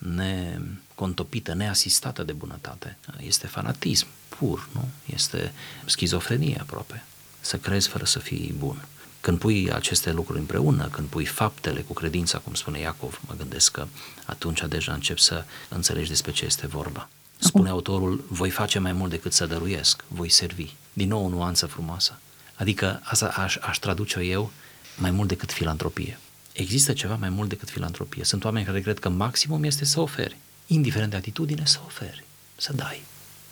Necontopită, 0.00 1.54
neasistată 1.54 2.22
de 2.22 2.32
bunătate. 2.32 2.96
Este 3.18 3.46
fanatism 3.46 4.06
pur, 4.28 4.68
nu? 4.72 4.88
Este 5.04 5.52
schizofrenie 5.84 6.58
aproape. 6.60 7.04
Să 7.40 7.56
crezi 7.56 7.88
fără 7.88 8.04
să 8.04 8.18
fii 8.18 8.54
bun. 8.58 8.84
Când 9.20 9.38
pui 9.38 9.72
aceste 9.72 10.12
lucruri 10.12 10.38
împreună, 10.38 10.88
când 10.88 11.08
pui 11.08 11.24
faptele 11.24 11.80
cu 11.80 11.92
credința, 11.92 12.38
cum 12.38 12.54
spune 12.54 12.78
Iacov, 12.78 13.20
mă 13.26 13.34
gândesc 13.38 13.72
că 13.72 13.86
atunci 14.26 14.64
deja 14.68 14.92
încep 14.92 15.18
să 15.18 15.44
înțelegi 15.68 16.08
despre 16.08 16.32
ce 16.32 16.44
este 16.44 16.66
vorba. 16.66 17.08
Spune 17.38 17.68
autorul, 17.68 18.24
voi 18.28 18.50
face 18.50 18.78
mai 18.78 18.92
mult 18.92 19.10
decât 19.10 19.32
să 19.32 19.46
dăruiesc, 19.46 20.04
voi 20.08 20.28
servi. 20.28 20.74
Din 20.92 21.08
nou 21.08 21.24
o 21.24 21.28
nuanță 21.28 21.66
frumoasă. 21.66 22.18
Adică 22.54 23.00
asta 23.02 23.26
aș, 23.26 23.56
aș 23.56 23.78
traduce 23.78 24.20
eu 24.20 24.52
mai 24.96 25.10
mult 25.10 25.28
decât 25.28 25.52
filantropie. 25.52 26.18
Există 26.52 26.92
ceva 26.92 27.14
mai 27.14 27.28
mult 27.28 27.48
decât 27.48 27.70
filantropie. 27.70 28.24
Sunt 28.24 28.44
oameni 28.44 28.64
care 28.64 28.80
cred 28.80 28.98
că 28.98 29.08
maximum 29.08 29.64
este 29.64 29.84
să 29.84 30.00
oferi. 30.00 30.36
Indiferent 30.66 31.10
de 31.10 31.16
atitudine, 31.16 31.62
să 31.64 31.78
oferi. 31.86 32.24
Să 32.56 32.72
dai. 32.72 33.02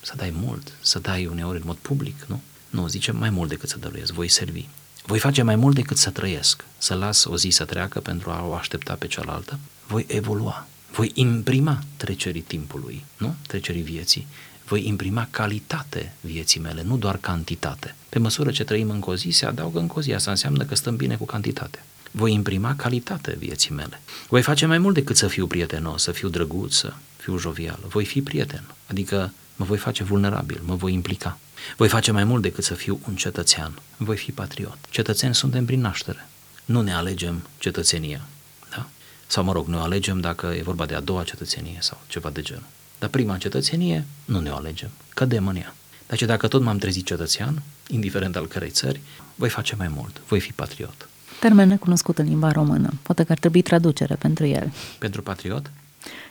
Să 0.00 0.12
dai 0.16 0.30
mult. 0.30 0.72
Să 0.80 0.98
dai 0.98 1.26
uneori 1.26 1.56
în 1.58 1.62
mod 1.66 1.76
public, 1.76 2.24
nu? 2.26 2.40
Nu, 2.70 2.86
zice 2.88 3.12
mai 3.12 3.30
mult 3.30 3.48
decât 3.48 3.68
să 3.68 3.78
dăruiesc. 3.78 4.12
Voi 4.12 4.28
servi. 4.28 4.66
Voi 5.06 5.18
face 5.18 5.42
mai 5.42 5.56
mult 5.56 5.74
decât 5.74 5.96
să 5.96 6.10
trăiesc. 6.10 6.64
Să 6.78 6.94
las 6.94 7.24
o 7.24 7.36
zi 7.36 7.50
să 7.50 7.64
treacă 7.64 8.00
pentru 8.00 8.30
a 8.30 8.46
o 8.46 8.54
aștepta 8.54 8.94
pe 8.94 9.06
cealaltă. 9.06 9.58
Voi 9.86 10.04
evolua. 10.08 10.66
Voi 10.92 11.10
imprima 11.14 11.82
trecerii 11.96 12.40
timpului, 12.40 13.04
nu? 13.16 13.34
Trecerii 13.46 13.82
vieții. 13.82 14.26
Voi 14.64 14.86
imprima 14.86 15.28
calitate 15.30 16.12
vieții 16.20 16.60
mele, 16.60 16.82
nu 16.82 16.96
doar 16.96 17.16
cantitate. 17.16 17.94
Pe 18.08 18.18
măsură 18.18 18.50
ce 18.50 18.64
trăim 18.64 18.90
încă 18.90 19.10
o 19.10 19.16
zi, 19.16 19.30
se 19.30 19.46
adaugă 19.46 19.78
încă 19.78 19.98
o 19.98 20.02
zi. 20.02 20.12
Asta 20.12 20.30
înseamnă 20.30 20.64
că 20.64 20.74
stăm 20.74 20.96
bine 20.96 21.16
cu 21.16 21.24
cantitate 21.24 21.82
voi 22.10 22.32
imprima 22.32 22.74
calitate 22.74 23.36
vieții 23.38 23.74
mele. 23.74 24.00
Voi 24.28 24.42
face 24.42 24.66
mai 24.66 24.78
mult 24.78 24.94
decât 24.94 25.16
să 25.16 25.28
fiu 25.28 25.46
prietenos, 25.46 26.02
să 26.02 26.12
fiu 26.12 26.28
drăguț, 26.28 26.74
să 26.74 26.92
fiu 27.16 27.38
jovial. 27.38 27.78
Voi 27.88 28.04
fi 28.04 28.22
prieten, 28.22 28.64
adică 28.86 29.32
mă 29.56 29.64
voi 29.64 29.76
face 29.76 30.04
vulnerabil, 30.04 30.60
mă 30.64 30.74
voi 30.74 30.92
implica. 30.92 31.38
Voi 31.76 31.88
face 31.88 32.12
mai 32.12 32.24
mult 32.24 32.42
decât 32.42 32.64
să 32.64 32.74
fiu 32.74 33.00
un 33.08 33.16
cetățean, 33.16 33.78
voi 33.96 34.16
fi 34.16 34.32
patriot. 34.32 34.78
Cetățeni 34.90 35.34
suntem 35.34 35.64
prin 35.64 35.80
naștere. 35.80 36.28
Nu 36.64 36.80
ne 36.80 36.94
alegem 36.94 37.42
cetățenia, 37.58 38.26
da? 38.70 38.88
Sau 39.26 39.44
mă 39.44 39.52
rog, 39.52 39.66
ne 39.66 39.76
alegem 39.76 40.20
dacă 40.20 40.46
e 40.46 40.62
vorba 40.62 40.86
de 40.86 40.94
a 40.94 41.00
doua 41.00 41.22
cetățenie 41.22 41.78
sau 41.80 42.00
ceva 42.06 42.30
de 42.30 42.42
genul. 42.42 42.66
Dar 42.98 43.08
prima 43.08 43.36
cetățenie 43.36 44.06
nu 44.24 44.40
ne 44.40 44.50
o 44.50 44.54
alegem, 44.54 44.90
cădem 45.08 45.46
în 45.46 45.56
ea. 45.56 45.74
Deci 46.06 46.22
dacă 46.22 46.48
tot 46.48 46.62
m-am 46.62 46.78
trezit 46.78 47.06
cetățean, 47.06 47.62
indiferent 47.88 48.36
al 48.36 48.46
cărei 48.46 48.70
țări, 48.70 49.00
voi 49.34 49.48
face 49.48 49.74
mai 49.76 49.88
mult, 49.88 50.20
voi 50.28 50.40
fi 50.40 50.52
patriot. 50.52 51.08
Termen 51.40 51.68
necunoscut 51.68 52.18
în 52.18 52.24
limba 52.28 52.50
română. 52.50 52.92
Poate 53.02 53.22
că 53.22 53.32
ar 53.32 53.38
trebui 53.38 53.62
traducere 53.62 54.14
pentru 54.14 54.46
el. 54.46 54.72
Pentru 54.98 55.22
patriot? 55.22 55.70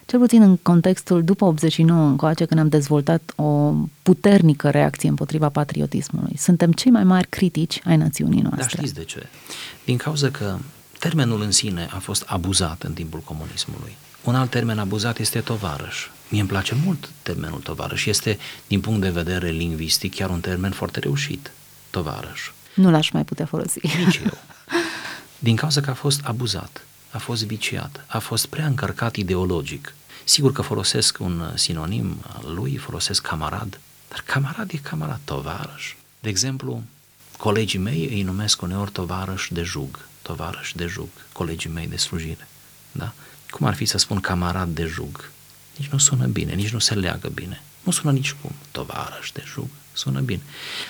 Cel 0.06 0.18
puțin 0.18 0.42
în 0.42 0.56
contextul 0.56 1.24
după 1.24 1.44
89 1.44 2.06
încoace, 2.06 2.44
când 2.44 2.60
am 2.60 2.68
dezvoltat 2.68 3.32
o 3.36 3.74
puternică 4.02 4.70
reacție 4.70 5.08
împotriva 5.08 5.48
patriotismului. 5.48 6.36
Suntem 6.36 6.72
cei 6.72 6.90
mai 6.90 7.04
mari 7.04 7.26
critici 7.28 7.80
ai 7.84 7.96
națiunii 7.96 8.40
noastre. 8.40 8.64
Dar 8.64 8.70
știți 8.70 8.94
de 8.94 9.04
ce? 9.04 9.26
Din 9.84 9.96
cauza 9.96 10.30
că 10.30 10.58
termenul 10.98 11.42
în 11.42 11.50
sine 11.50 11.88
a 11.90 11.98
fost 11.98 12.24
abuzat 12.26 12.82
în 12.82 12.92
timpul 12.92 13.20
comunismului. 13.20 13.96
Un 14.24 14.34
alt 14.34 14.50
termen 14.50 14.78
abuzat 14.78 15.18
este 15.18 15.40
tovarăș. 15.40 16.06
Mie 16.28 16.40
îmi 16.40 16.48
place 16.48 16.76
mult 16.84 17.10
termenul 17.22 17.58
tovarăș. 17.58 18.06
Este, 18.06 18.38
din 18.66 18.80
punct 18.80 19.00
de 19.00 19.10
vedere 19.10 19.48
lingvistic, 19.48 20.14
chiar 20.14 20.30
un 20.30 20.40
termen 20.40 20.70
foarte 20.70 20.98
reușit. 20.98 21.50
Tovarăș. 21.90 22.50
Nu 22.74 22.90
l-aș 22.90 23.10
mai 23.10 23.24
putea 23.24 23.46
folosi. 23.46 23.78
Nici 24.04 24.20
eu. 24.24 24.38
din 25.38 25.56
cauza 25.56 25.80
că 25.80 25.90
a 25.90 25.94
fost 25.94 26.20
abuzat, 26.24 26.86
a 27.10 27.18
fost 27.18 27.44
viciat, 27.44 28.04
a 28.06 28.18
fost 28.18 28.46
prea 28.46 28.66
încărcat 28.66 29.16
ideologic. 29.16 29.94
Sigur 30.24 30.52
că 30.52 30.62
folosesc 30.62 31.18
un 31.20 31.52
sinonim 31.54 32.16
al 32.36 32.54
lui, 32.54 32.76
folosesc 32.76 33.22
camarad, 33.22 33.80
dar 34.08 34.22
camarad 34.26 34.70
e 34.72 34.76
camarad, 34.76 35.20
tovarăș. 35.24 35.94
De 36.20 36.28
exemplu, 36.28 36.82
colegii 37.36 37.78
mei 37.78 38.08
îi 38.08 38.22
numesc 38.22 38.62
uneori 38.62 38.90
tovarăș 38.90 39.48
de 39.52 39.62
jug, 39.62 40.06
tovarăș 40.22 40.72
de 40.74 40.86
jug, 40.86 41.08
colegii 41.32 41.70
mei 41.70 41.86
de 41.86 41.96
slujire. 41.96 42.48
Da? 42.92 43.12
Cum 43.50 43.66
ar 43.66 43.74
fi 43.74 43.84
să 43.84 43.98
spun 43.98 44.20
camarad 44.20 44.68
de 44.68 44.84
jug? 44.84 45.30
Nici 45.76 45.88
nu 45.88 45.98
sună 45.98 46.26
bine, 46.26 46.54
nici 46.54 46.72
nu 46.72 46.78
se 46.78 46.94
leagă 46.94 47.28
bine. 47.28 47.62
Nu 47.82 47.92
sună 47.92 48.12
nici 48.12 48.32
cum, 48.32 48.52
tovarăș 48.70 49.30
de 49.32 49.42
jug, 49.46 49.68
sună 49.92 50.20
bine. 50.20 50.42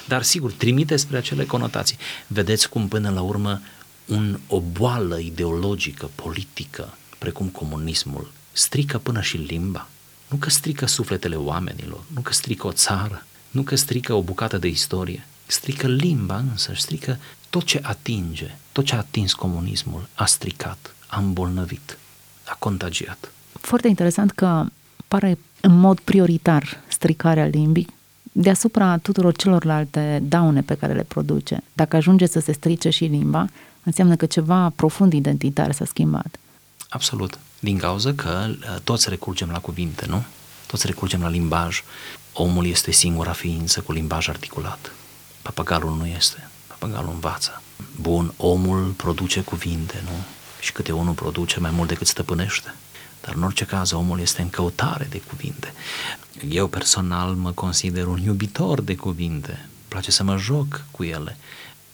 Dar 0.06 0.22
sigur, 0.22 0.52
trimite 0.52 0.96
spre 0.96 1.16
acele 1.16 1.44
conotații. 1.44 1.98
Vedeți 2.26 2.68
cum 2.68 2.88
până 2.88 3.10
la 3.10 3.20
urmă 3.20 3.60
un, 4.08 4.38
o 4.46 4.60
boală 4.60 5.18
ideologică, 5.18 6.10
politică, 6.14 6.94
precum 7.18 7.46
comunismul, 7.46 8.30
strică 8.52 8.98
până 8.98 9.20
și 9.20 9.36
limba. 9.36 9.88
Nu 10.28 10.36
că 10.36 10.50
strică 10.50 10.86
sufletele 10.86 11.36
oamenilor, 11.36 12.02
nu 12.14 12.20
că 12.20 12.32
strică 12.32 12.66
o 12.66 12.72
țară, 12.72 13.26
nu 13.50 13.62
că 13.62 13.76
strică 13.76 14.12
o 14.12 14.22
bucată 14.22 14.58
de 14.58 14.68
istorie, 14.68 15.26
strică 15.46 15.86
limba 15.86 16.36
însă, 16.36 16.72
strică 16.76 17.18
tot 17.50 17.64
ce 17.64 17.80
atinge, 17.82 18.56
tot 18.72 18.84
ce 18.84 18.94
a 18.94 18.98
atins 18.98 19.32
comunismul, 19.32 20.08
a 20.14 20.26
stricat, 20.26 20.94
a 21.06 21.20
îmbolnăvit, 21.20 21.98
a 22.44 22.56
contagiat. 22.58 23.32
Foarte 23.52 23.88
interesant 23.88 24.30
că 24.30 24.64
pare 25.08 25.38
în 25.60 25.78
mod 25.78 26.00
prioritar 26.00 26.82
stricarea 26.88 27.46
limbii 27.46 27.96
deasupra 28.32 28.96
tuturor 28.96 29.36
celorlalte 29.36 30.22
daune 30.22 30.62
pe 30.62 30.74
care 30.74 30.92
le 30.92 31.02
produce. 31.02 31.62
Dacă 31.72 31.96
ajunge 31.96 32.26
să 32.26 32.40
se 32.40 32.52
strice 32.52 32.90
și 32.90 33.04
limba, 33.04 33.48
înseamnă 33.88 34.16
că 34.16 34.26
ceva 34.26 34.72
profund 34.76 35.12
identitar 35.12 35.72
s-a 35.72 35.84
schimbat. 35.84 36.38
Absolut. 36.88 37.38
Din 37.58 37.78
cauza 37.78 38.12
că 38.12 38.46
uh, 38.48 38.76
toți 38.84 39.08
recurgem 39.08 39.50
la 39.50 39.58
cuvinte, 39.58 40.06
nu? 40.06 40.24
Toți 40.66 40.86
recurgem 40.86 41.20
la 41.20 41.28
limbaj. 41.28 41.82
Omul 42.32 42.66
este 42.66 42.90
singura 42.90 43.32
ființă 43.32 43.80
cu 43.80 43.92
limbaj 43.92 44.28
articulat. 44.28 44.92
Papagalul 45.42 45.96
nu 45.96 46.06
este. 46.06 46.48
Papagalul 46.66 47.10
învață. 47.12 47.62
Bun, 48.00 48.32
omul 48.36 48.84
produce 48.96 49.40
cuvinte, 49.40 50.02
nu? 50.04 50.16
Și 50.60 50.72
câte 50.72 50.92
unul 50.92 51.14
produce 51.14 51.60
mai 51.60 51.70
mult 51.70 51.88
decât 51.88 52.06
stăpânește. 52.06 52.74
Dar 53.20 53.34
în 53.34 53.42
orice 53.42 53.64
caz, 53.64 53.92
omul 53.92 54.20
este 54.20 54.42
în 54.42 54.50
căutare 54.50 55.06
de 55.10 55.20
cuvinte. 55.20 55.72
Eu 56.48 56.66
personal 56.66 57.34
mă 57.34 57.50
consider 57.50 58.06
un 58.06 58.22
iubitor 58.22 58.80
de 58.80 58.94
cuvinte. 58.94 59.68
place 59.88 60.10
să 60.10 60.22
mă 60.22 60.36
joc 60.36 60.84
cu 60.90 61.04
ele 61.04 61.36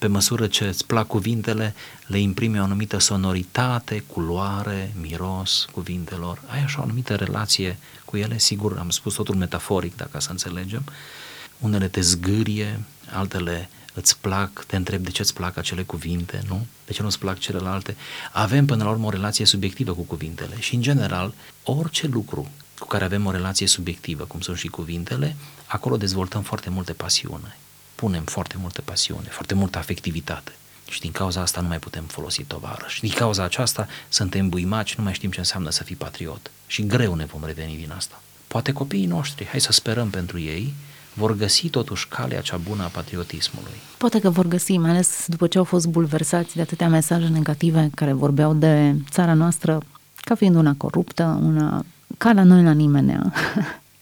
pe 0.05 0.11
măsură 0.11 0.47
ce 0.47 0.65
îți 0.65 0.87
plac 0.87 1.07
cuvintele, 1.07 1.75
le 2.07 2.19
imprimi 2.19 2.61
o 2.61 2.63
anumită 2.63 2.99
sonoritate, 2.99 4.05
culoare, 4.07 4.93
miros 5.01 5.67
cuvintelor. 5.73 6.43
Ai 6.47 6.63
așa 6.63 6.81
o 6.81 6.83
anumită 6.83 7.15
relație 7.15 7.79
cu 8.05 8.17
ele, 8.17 8.39
sigur, 8.39 8.79
am 8.79 8.91
spus 8.91 9.15
totul 9.15 9.35
metaforic, 9.35 9.97
dacă 9.97 10.21
să 10.21 10.31
înțelegem. 10.31 10.85
Unele 11.59 11.89
te 11.89 12.01
zgârie, 12.01 12.81
altele 13.13 13.69
îți 13.95 14.19
plac, 14.19 14.65
te 14.65 14.77
întreb 14.77 15.03
de 15.03 15.11
ce 15.11 15.23
îți 15.23 15.35
plac 15.35 15.57
acele 15.57 15.83
cuvinte, 15.83 16.43
nu? 16.49 16.67
De 16.87 16.93
ce 16.93 17.03
nu-ți 17.03 17.19
plac 17.19 17.39
celelalte? 17.39 17.97
Avem 18.33 18.67
până 18.67 18.85
la 18.85 18.91
urmă 18.91 19.07
o 19.07 19.11
relație 19.11 19.45
subiectivă 19.45 19.93
cu 19.93 20.03
cuvintele 20.03 20.61
și, 20.61 20.75
în 20.75 20.83
general, 20.83 21.35
orice 21.63 22.07
lucru 22.07 22.51
cu 22.79 22.87
care 22.87 23.05
avem 23.05 23.27
o 23.27 23.31
relație 23.31 23.67
subiectivă, 23.67 24.25
cum 24.25 24.41
sunt 24.41 24.57
și 24.57 24.69
cuvintele, 24.69 25.37
acolo 25.67 25.97
dezvoltăm 25.97 26.43
foarte 26.43 26.71
multe 26.71 26.93
pasiune 26.93 27.57
punem 27.95 28.23
foarte 28.23 28.55
multă 28.61 28.81
pasiune, 28.81 29.29
foarte 29.31 29.55
multă 29.55 29.79
afectivitate. 29.79 30.53
Și 30.91 31.01
din 31.01 31.13
cauza 31.13 31.41
asta 31.41 31.61
nu 31.61 31.69
mai 31.69 31.79
putem 31.79 32.05
folosi 32.05 32.43
tovară. 32.43 32.85
Și 32.89 33.01
din 33.01 33.11
cauza 33.11 33.43
aceasta 33.43 33.89
suntem 34.09 34.49
buimaci, 34.49 34.95
nu 34.95 35.05
mai 35.05 35.13
știm 35.13 35.31
ce 35.31 35.39
înseamnă 35.39 35.71
să 35.71 35.83
fii 35.83 35.97
patriot. 35.97 36.51
Și 36.67 36.87
greu 36.87 37.15
ne 37.15 37.25
vom 37.25 37.45
reveni 37.45 37.77
din 37.77 37.93
asta. 37.97 38.23
Poate 38.47 38.73
copiii 38.73 39.07
noștri, 39.07 39.47
hai 39.47 39.61
să 39.61 39.73
sperăm 39.73 40.11
pentru 40.11 40.39
ei, 40.39 40.75
vor 41.15 41.37
găsi 41.37 41.69
totuși 41.69 42.09
calea 42.09 42.41
cea 42.41 42.57
bună 42.57 42.83
a 42.83 42.87
patriotismului. 42.87 43.73
Poate 43.99 44.21
că 44.21 44.31
vor 44.31 44.47
găsi, 44.47 44.77
mai 44.77 44.91
ales 44.91 45.25
după 45.27 45.47
ce 45.47 45.59
au 45.59 45.65
fost 45.65 45.87
bulversați 45.87 46.55
de 46.55 46.61
atâtea 46.61 46.89
mesaje 46.89 47.27
negative 47.27 47.91
care 47.95 48.13
vorbeau 48.13 48.55
de 48.55 48.95
țara 49.11 49.35
noastră 49.35 49.83
ca 50.17 50.35
fiind 50.35 50.57
una 50.57 50.75
coruptă, 50.77 51.39
una 51.43 51.85
ca 52.19 52.33
la 52.33 52.43
noi 52.43 52.63
la 52.63 52.73
nimenea. 52.73 53.33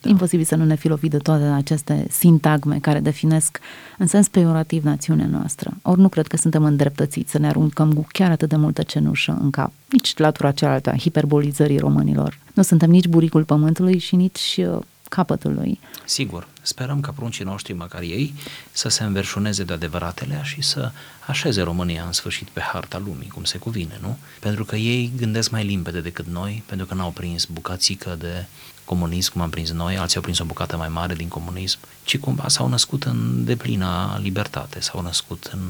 Da. 0.02 0.10
Imposibil 0.10 0.44
să 0.44 0.54
nu 0.54 0.64
ne 0.64 0.74
fi 0.74 0.88
lovit 0.88 1.10
de 1.10 1.16
toate 1.16 1.44
aceste 1.44 2.06
sintagme 2.10 2.78
care 2.78 3.00
definesc 3.00 3.60
în 3.98 4.06
sens 4.06 4.28
peiorativ 4.28 4.84
națiunea 4.84 5.26
noastră. 5.26 5.76
Ori 5.82 6.00
nu 6.00 6.08
cred 6.08 6.26
că 6.26 6.36
suntem 6.36 6.64
îndreptățiți 6.64 7.30
să 7.30 7.38
ne 7.38 7.46
aruncăm 7.46 7.92
cu 7.92 8.06
chiar 8.12 8.30
atât 8.30 8.48
de 8.48 8.56
multă 8.56 8.82
cenușă 8.82 9.38
în 9.40 9.50
cap. 9.50 9.72
Nici 9.88 10.16
latura 10.16 10.50
cealaltă 10.50 10.90
a 10.90 10.96
hiperbolizării 10.96 11.78
românilor. 11.78 12.38
Nu 12.54 12.62
suntem 12.62 12.90
nici 12.90 13.06
buricul 13.06 13.44
pământului 13.44 13.98
și 13.98 14.16
nici 14.16 14.60
uh, 14.66 14.78
capătul 15.08 15.54
lui. 15.54 15.80
Sigur, 16.04 16.46
Sperăm 16.62 17.00
ca 17.00 17.10
pruncii 17.10 17.44
noștri, 17.44 17.72
măcar 17.72 18.00
ei, 18.00 18.34
să 18.70 18.88
se 18.88 19.04
înverșuneze 19.04 19.64
de 19.64 19.72
adevăratele 19.72 20.40
și 20.44 20.62
să 20.62 20.90
așeze 21.26 21.62
România 21.62 22.04
în 22.04 22.12
sfârșit 22.12 22.48
pe 22.48 22.60
harta 22.60 22.98
lumii, 22.98 23.28
cum 23.28 23.44
se 23.44 23.58
cuvine, 23.58 23.98
nu? 24.00 24.18
Pentru 24.40 24.64
că 24.64 24.76
ei 24.76 25.12
gândesc 25.16 25.50
mai 25.50 25.64
limpede 25.64 26.00
decât 26.00 26.26
noi, 26.26 26.62
pentru 26.66 26.86
că 26.86 26.94
n-au 26.94 27.10
prins 27.10 27.44
bucățică 27.44 28.16
de 28.18 28.46
comunism, 28.84 29.32
cum 29.32 29.40
am 29.40 29.50
prins 29.50 29.70
noi, 29.70 29.96
alții 29.96 30.16
au 30.16 30.22
prins 30.22 30.38
o 30.38 30.44
bucată 30.44 30.76
mai 30.76 30.88
mare 30.88 31.14
din 31.14 31.28
comunism, 31.28 31.78
ci 32.04 32.18
cumva 32.18 32.48
s-au 32.48 32.68
născut 32.68 33.04
în 33.04 33.44
deplina 33.44 34.18
libertate, 34.18 34.80
s-au 34.80 35.00
născut 35.00 35.50
în 35.52 35.60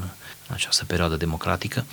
în 0.47 0.55
această 0.55 0.85
perioadă 0.85 1.15
democratică, 1.15 1.85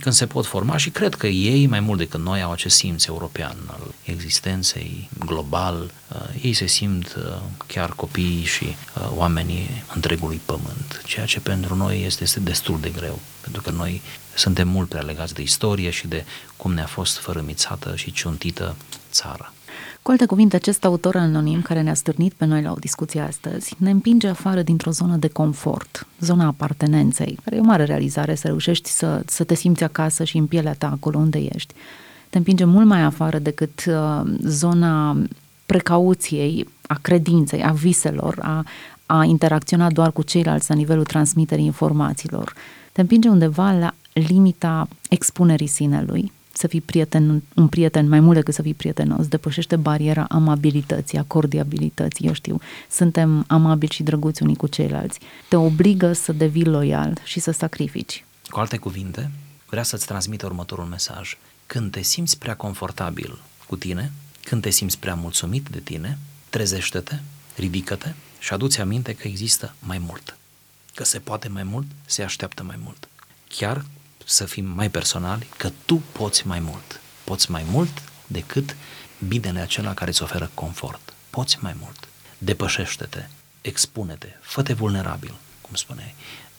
când 0.00 0.14
se 0.14 0.26
pot 0.26 0.46
forma 0.46 0.76
și 0.76 0.90
cred 0.90 1.14
că 1.14 1.26
ei, 1.26 1.66
mai 1.66 1.80
mult 1.80 1.98
decât 1.98 2.20
noi, 2.20 2.42
au 2.42 2.52
acest 2.52 2.76
simț 2.76 3.04
european 3.04 3.56
al 3.66 3.94
existenței 4.04 5.08
global. 5.18 5.90
Uh, 6.08 6.42
ei 6.42 6.52
se 6.52 6.66
simt 6.66 7.14
uh, 7.18 7.40
chiar 7.66 7.90
copiii 7.90 8.44
și 8.44 8.64
uh, 8.64 9.10
oamenii 9.14 9.84
întregului 9.94 10.40
pământ, 10.44 11.02
ceea 11.06 11.26
ce 11.26 11.40
pentru 11.40 11.74
noi 11.74 12.04
este, 12.04 12.22
este 12.22 12.40
destul 12.40 12.80
de 12.80 12.88
greu, 12.88 13.18
pentru 13.40 13.62
că 13.62 13.70
noi 13.70 14.02
suntem 14.34 14.68
mult 14.68 14.88
prea 14.88 15.02
legați 15.02 15.34
de 15.34 15.42
istorie 15.42 15.90
și 15.90 16.06
de 16.06 16.24
cum 16.56 16.72
ne-a 16.72 16.86
fost 16.86 17.18
fărâmițată 17.18 17.96
și 17.96 18.12
ciuntită 18.12 18.76
țara. 19.10 19.52
Cu 20.08 20.14
alte 20.14 20.26
cuvinte, 20.26 20.56
acest 20.56 20.84
autor 20.84 21.16
anonim 21.16 21.62
care 21.62 21.80
ne-a 21.80 21.94
stârnit 21.94 22.32
pe 22.32 22.44
noi 22.44 22.62
la 22.62 22.72
o 22.72 22.78
discuție 22.78 23.20
astăzi 23.20 23.74
ne 23.78 23.90
împinge 23.90 24.28
afară 24.28 24.62
dintr-o 24.62 24.90
zonă 24.90 25.16
de 25.16 25.28
confort, 25.28 26.06
zona 26.20 26.46
apartenenței, 26.46 27.38
care 27.44 27.56
e 27.56 27.60
o 27.60 27.64
mare 27.64 27.84
realizare 27.84 28.34
să 28.34 28.46
reușești 28.46 28.88
să, 28.88 29.22
să 29.26 29.44
te 29.44 29.54
simți 29.54 29.84
acasă 29.84 30.24
și 30.24 30.36
în 30.36 30.46
pielea 30.46 30.74
ta 30.74 30.90
acolo 30.90 31.18
unde 31.18 31.38
ești. 31.38 31.74
Te 32.30 32.38
împinge 32.38 32.64
mult 32.64 32.86
mai 32.86 33.02
afară 33.02 33.38
decât 33.38 33.84
uh, 33.88 34.20
zona 34.42 35.16
precauției, 35.66 36.68
a 36.86 36.98
credinței, 37.02 37.62
a 37.62 37.72
viselor, 37.72 38.38
a, 38.42 38.64
a 39.06 39.24
interacționa 39.24 39.90
doar 39.90 40.12
cu 40.12 40.22
ceilalți 40.22 40.70
la 40.70 40.74
nivelul 40.76 41.04
transmiterii 41.04 41.64
informațiilor. 41.64 42.54
Te 42.92 43.00
împinge 43.00 43.28
undeva 43.28 43.72
la 43.72 43.94
limita 44.12 44.88
expunerii 45.08 45.66
sinelui, 45.66 46.32
să 46.58 46.66
fii 46.66 46.80
prieten, 46.80 47.42
un 47.54 47.68
prieten 47.68 48.08
mai 48.08 48.20
mult 48.20 48.34
decât 48.34 48.54
să 48.54 48.62
fii 48.62 48.74
prietenos, 48.74 49.26
depășește 49.26 49.76
bariera 49.76 50.26
amabilității, 50.28 51.18
a 51.18 51.24
cordiabilității, 51.26 52.26
eu 52.26 52.32
știu, 52.32 52.60
suntem 52.90 53.44
amabili 53.46 53.92
și 53.92 54.02
drăguți 54.02 54.42
unii 54.42 54.56
cu 54.56 54.66
ceilalți. 54.66 55.18
Te 55.48 55.56
obligă 55.56 56.12
să 56.12 56.32
devii 56.32 56.64
loial 56.64 57.18
și 57.24 57.40
să 57.40 57.50
sacrifici. 57.50 58.24
Cu 58.48 58.58
alte 58.58 58.76
cuvinte, 58.76 59.30
vrea 59.70 59.82
să-ți 59.82 60.06
transmită 60.06 60.46
următorul 60.46 60.84
mesaj. 60.84 61.36
Când 61.66 61.90
te 61.90 62.02
simți 62.02 62.38
prea 62.38 62.56
confortabil 62.56 63.38
cu 63.66 63.76
tine, 63.76 64.12
când 64.42 64.62
te 64.62 64.70
simți 64.70 64.98
prea 64.98 65.14
mulțumit 65.14 65.68
de 65.68 65.80
tine, 65.80 66.18
trezește-te, 66.48 67.18
ridică-te 67.56 68.12
și 68.38 68.52
aduți 68.52 68.80
aminte 68.80 69.12
că 69.12 69.28
există 69.28 69.74
mai 69.78 69.98
mult. 69.98 70.36
Că 70.94 71.04
se 71.04 71.18
poate 71.18 71.48
mai 71.48 71.62
mult, 71.62 71.86
se 72.06 72.22
așteaptă 72.22 72.62
mai 72.62 72.76
mult. 72.82 73.08
Chiar 73.48 73.84
să 74.30 74.44
fim 74.44 74.64
mai 74.64 74.90
personali, 74.90 75.46
că 75.56 75.70
tu 75.84 76.02
poți 76.12 76.46
mai 76.46 76.60
mult. 76.60 77.00
Poți 77.24 77.50
mai 77.50 77.64
mult 77.70 78.02
decât 78.26 78.76
binele 79.28 79.60
acela 79.60 79.94
care 79.94 80.10
îți 80.10 80.22
oferă 80.22 80.50
confort. 80.54 81.12
Poți 81.30 81.58
mai 81.60 81.76
mult. 81.80 82.08
Depășește-te, 82.38 83.26
expune-te, 83.60 84.28
fă-te 84.40 84.72
vulnerabil, 84.72 85.34
cum 85.60 85.74
spuneai. 85.74 86.14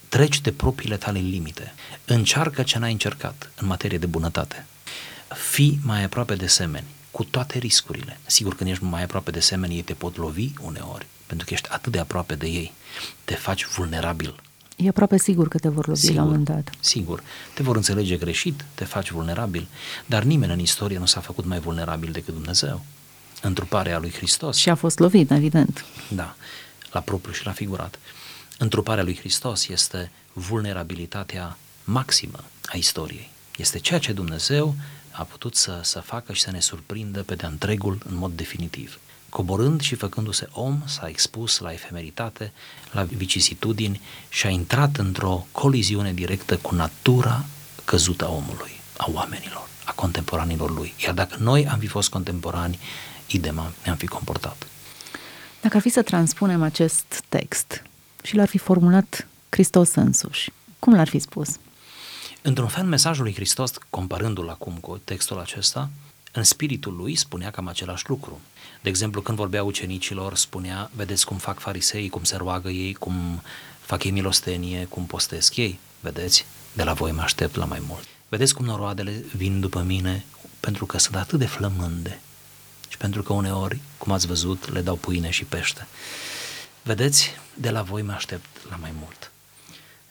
Treci 0.09 0.41
de 0.41 0.51
propriile 0.51 0.97
tale 0.97 1.19
limite. 1.19 1.73
Încearcă 2.05 2.63
ce 2.63 2.77
n-ai 2.77 2.91
încercat 2.91 3.51
în 3.55 3.67
materie 3.67 3.97
de 3.97 4.05
bunătate. 4.05 4.65
Fii 5.51 5.79
mai 5.83 6.03
aproape 6.03 6.35
de 6.35 6.47
semeni, 6.47 6.87
cu 7.11 7.23
toate 7.23 7.57
riscurile. 7.57 8.19
Sigur, 8.25 8.55
când 8.55 8.69
ești 8.69 8.83
mai 8.83 9.03
aproape 9.03 9.31
de 9.31 9.39
semeni, 9.39 9.75
ei 9.75 9.81
te 9.81 9.93
pot 9.93 10.17
lovi 10.17 10.51
uneori, 10.61 11.05
pentru 11.25 11.47
că 11.47 11.53
ești 11.53 11.69
atât 11.69 11.91
de 11.91 11.99
aproape 11.99 12.35
de 12.35 12.47
ei. 12.47 12.73
Te 13.23 13.35
faci 13.35 13.65
vulnerabil 13.65 14.35
E 14.83 14.87
aproape 14.87 15.17
sigur 15.17 15.47
că 15.47 15.57
te 15.57 15.69
vor 15.69 15.87
lovi 15.87 15.99
sigur, 15.99 16.15
la 16.15 16.21
un 16.21 16.27
moment 16.27 16.47
dat. 16.47 16.69
Sigur. 16.79 17.23
Te 17.53 17.63
vor 17.63 17.75
înțelege 17.75 18.17
greșit, 18.17 18.65
te 18.75 18.83
faci 18.83 19.11
vulnerabil, 19.11 19.67
dar 20.05 20.23
nimeni 20.23 20.51
în 20.51 20.59
istorie 20.59 20.97
nu 20.97 21.05
s-a 21.05 21.19
făcut 21.19 21.45
mai 21.45 21.59
vulnerabil 21.59 22.11
decât 22.11 22.33
Dumnezeu. 22.33 22.85
Întruparea 23.41 23.99
lui 23.99 24.11
Hristos. 24.11 24.57
Și 24.57 24.69
a 24.69 24.75
fost 24.75 24.99
lovit, 24.99 25.31
evident. 25.31 25.85
Da, 26.09 26.35
la 26.91 26.99
propriu 26.99 27.33
și 27.33 27.45
la 27.45 27.51
figurat. 27.51 27.99
Întruparea 28.57 29.03
lui 29.03 29.17
Hristos 29.17 29.67
este 29.67 30.11
vulnerabilitatea 30.33 31.57
maximă 31.83 32.43
a 32.65 32.77
istoriei. 32.77 33.29
Este 33.57 33.79
ceea 33.79 33.99
ce 33.99 34.13
Dumnezeu 34.13 34.75
a 35.11 35.23
putut 35.23 35.55
să, 35.55 35.79
să 35.83 35.99
facă 35.99 36.33
și 36.33 36.41
să 36.41 36.51
ne 36.51 36.59
surprindă 36.59 37.23
pe 37.23 37.35
de 37.35 37.45
întregul 37.45 37.97
în 38.09 38.15
mod 38.15 38.31
definitiv. 38.31 38.99
Coborând 39.29 39.81
și 39.81 39.95
făcându-se 39.95 40.47
om, 40.51 40.81
s-a 40.85 41.07
expus 41.07 41.59
la 41.59 41.71
efemeritate, 41.71 42.51
la 42.91 43.03
vicisitudini 43.03 44.01
și 44.29 44.45
a 44.45 44.49
intrat 44.49 44.97
într-o 44.97 45.45
coliziune 45.51 46.13
directă 46.13 46.57
cu 46.57 46.75
natura 46.75 47.45
căzută 47.85 48.25
a 48.25 48.29
omului, 48.29 48.71
a 48.97 49.09
oamenilor, 49.13 49.67
a 49.83 49.91
contemporanilor 49.91 50.71
lui. 50.71 50.93
Iar 51.03 51.13
dacă 51.13 51.35
noi 51.39 51.67
am 51.67 51.79
fi 51.79 51.87
fost 51.87 52.09
contemporani, 52.09 52.79
idema 53.27 53.71
ne-am 53.83 53.97
fi 53.97 54.07
comportat. 54.07 54.67
Dacă 55.61 55.75
ar 55.75 55.81
fi 55.81 55.89
să 55.89 56.01
transpunem 56.01 56.63
acest 56.63 57.23
text 57.29 57.83
și 58.23 58.35
l-ar 58.35 58.47
fi 58.47 58.57
formulat 58.57 59.27
Hristos 59.49 59.95
însuși, 59.95 60.51
cum 60.79 60.93
l-ar 60.93 61.07
fi 61.07 61.19
spus? 61.19 61.49
Într-un 62.41 62.67
fel, 62.67 62.83
mesajul 62.83 63.23
lui 63.23 63.33
Hristos, 63.33 63.71
comparându-l 63.89 64.49
acum 64.49 64.73
cu 64.73 65.01
textul 65.03 65.39
acesta, 65.39 65.89
în 66.39 66.45
spiritul 66.45 66.95
lui 66.95 67.15
spunea 67.15 67.51
cam 67.51 67.67
același 67.67 68.09
lucru. 68.09 68.39
De 68.81 68.89
exemplu, 68.89 69.21
când 69.21 69.37
vorbea 69.37 69.63
ucenicilor, 69.63 70.35
spunea, 70.35 70.91
vedeți 70.95 71.25
cum 71.25 71.37
fac 71.37 71.59
farisei, 71.59 72.09
cum 72.09 72.23
se 72.23 72.35
roagă 72.35 72.69
ei, 72.69 72.93
cum 72.93 73.41
fac 73.79 74.03
ei 74.03 74.11
milostenie, 74.11 74.85
cum 74.85 75.05
postesc 75.05 75.55
ei. 75.55 75.79
Vedeți? 75.99 76.45
De 76.73 76.83
la 76.83 76.93
voi 76.93 77.11
mă 77.11 77.21
aștept 77.21 77.55
la 77.55 77.65
mai 77.65 77.81
mult. 77.87 78.03
Vedeți 78.29 78.53
cum 78.53 78.65
noroadele 78.65 79.23
vin 79.35 79.59
după 79.59 79.81
mine 79.81 80.25
pentru 80.59 80.85
că 80.85 80.97
sunt 80.97 81.15
atât 81.15 81.39
de 81.39 81.45
flămânde 81.45 82.21
și 82.89 82.97
pentru 82.97 83.23
că 83.23 83.33
uneori, 83.33 83.79
cum 83.97 84.11
ați 84.11 84.27
văzut, 84.27 84.71
le 84.71 84.81
dau 84.81 84.95
pâine 84.95 85.29
și 85.29 85.43
pește. 85.43 85.87
Vedeți? 86.83 87.31
De 87.53 87.69
la 87.69 87.81
voi 87.81 88.01
mă 88.01 88.11
aștept 88.11 88.69
la 88.69 88.75
mai 88.75 88.93
mult. 89.01 89.31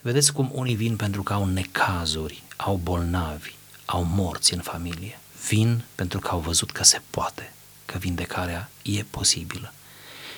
Vedeți 0.00 0.32
cum 0.32 0.50
unii 0.52 0.74
vin 0.74 0.96
pentru 0.96 1.22
că 1.22 1.32
au 1.32 1.44
necazuri, 1.44 2.42
au 2.56 2.80
bolnavi, 2.82 3.54
au 3.84 4.02
morți 4.02 4.54
în 4.54 4.60
familie. 4.60 5.18
Vin 5.46 5.84
pentru 5.94 6.18
că 6.18 6.28
au 6.28 6.40
văzut 6.40 6.70
că 6.70 6.84
se 6.84 7.00
poate, 7.10 7.52
că 7.84 7.98
vindecarea 7.98 8.70
e 8.82 9.02
posibilă. 9.02 9.72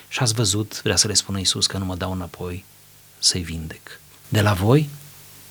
Și 0.08 0.18
ați 0.18 0.34
văzut, 0.34 0.82
vrea 0.82 0.96
să 0.96 1.06
le 1.06 1.14
spună 1.14 1.38
Iisus 1.38 1.66
că 1.66 1.78
nu 1.78 1.84
mă 1.84 1.96
dau 1.96 2.12
înapoi 2.12 2.64
să-i 3.18 3.42
vindec. 3.42 4.00
De 4.28 4.40
la 4.40 4.52
voi 4.52 4.88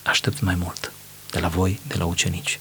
aștept 0.04 0.40
mai 0.40 0.56
mult. 0.56 0.92
De 1.32 1.40
la 1.40 1.48
voi, 1.48 1.80
de 1.88 1.96
la 1.98 2.06
ucenici. 2.06 2.60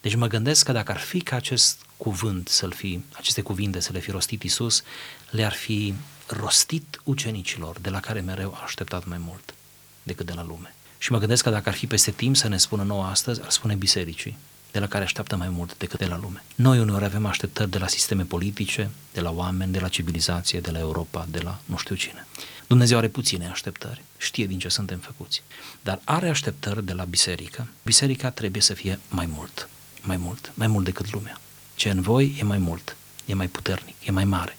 Deci 0.00 0.14
mă 0.14 0.26
gândesc 0.26 0.64
că 0.64 0.72
dacă 0.72 0.92
ar 0.92 0.98
fi 0.98 1.20
ca 1.20 1.36
acest 1.36 1.78
cuvânt 1.96 2.48
să-l 2.48 2.72
fi, 2.72 3.00
aceste 3.12 3.40
cuvinte 3.40 3.80
să 3.80 3.92
le 3.92 3.98
fi 3.98 4.10
rostit 4.10 4.42
Iisus, 4.42 4.82
le-ar 5.30 5.52
fi 5.52 5.94
rostit 6.26 7.00
ucenicilor, 7.04 7.78
de 7.78 7.90
la 7.90 8.00
care 8.00 8.20
mereu 8.20 8.54
a 8.54 8.62
așteptat 8.64 9.06
mai 9.06 9.18
mult 9.18 9.54
decât 10.02 10.26
de 10.26 10.32
la 10.32 10.44
lume. 10.44 10.74
Și 10.98 11.12
mă 11.12 11.18
gândesc 11.18 11.42
că 11.42 11.50
dacă 11.50 11.68
ar 11.68 11.74
fi 11.74 11.86
peste 11.86 12.10
timp 12.10 12.36
să 12.36 12.48
ne 12.48 12.56
spună 12.56 12.82
nouă 12.82 13.04
astăzi, 13.04 13.42
ar 13.42 13.50
spune 13.50 13.74
bisericii 13.74 14.36
de 14.72 14.78
la 14.78 14.86
care 14.86 15.04
așteaptă 15.04 15.36
mai 15.36 15.48
mult 15.48 15.78
decât 15.78 15.98
de 15.98 16.06
la 16.06 16.18
lume. 16.18 16.42
Noi 16.54 16.78
uneori 16.78 17.04
avem 17.04 17.26
așteptări 17.26 17.70
de 17.70 17.78
la 17.78 17.86
sisteme 17.86 18.22
politice, 18.22 18.90
de 19.12 19.20
la 19.20 19.30
oameni, 19.30 19.72
de 19.72 19.78
la 19.78 19.88
civilizație, 19.88 20.60
de 20.60 20.70
la 20.70 20.78
Europa, 20.78 21.26
de 21.30 21.40
la 21.40 21.60
nu 21.64 21.76
știu 21.76 21.94
cine. 21.94 22.26
Dumnezeu 22.66 22.98
are 22.98 23.08
puține 23.08 23.48
așteptări, 23.48 24.02
știe 24.18 24.46
din 24.46 24.58
ce 24.58 24.68
suntem 24.68 24.98
făcuți, 24.98 25.42
dar 25.82 26.00
are 26.04 26.28
așteptări 26.28 26.84
de 26.84 26.92
la 26.92 27.04
biserică. 27.04 27.68
Biserica 27.82 28.30
trebuie 28.30 28.62
să 28.62 28.74
fie 28.74 28.98
mai 29.08 29.26
mult, 29.26 29.68
mai 30.00 30.16
mult, 30.16 30.52
mai 30.54 30.66
mult 30.66 30.84
decât 30.84 31.12
lumea. 31.12 31.40
Ce 31.74 31.90
în 31.90 32.00
voi 32.00 32.36
e 32.38 32.42
mai 32.42 32.58
mult, 32.58 32.96
e 33.26 33.34
mai 33.34 33.48
puternic, 33.48 33.94
e 34.04 34.10
mai 34.10 34.24
mare, 34.24 34.56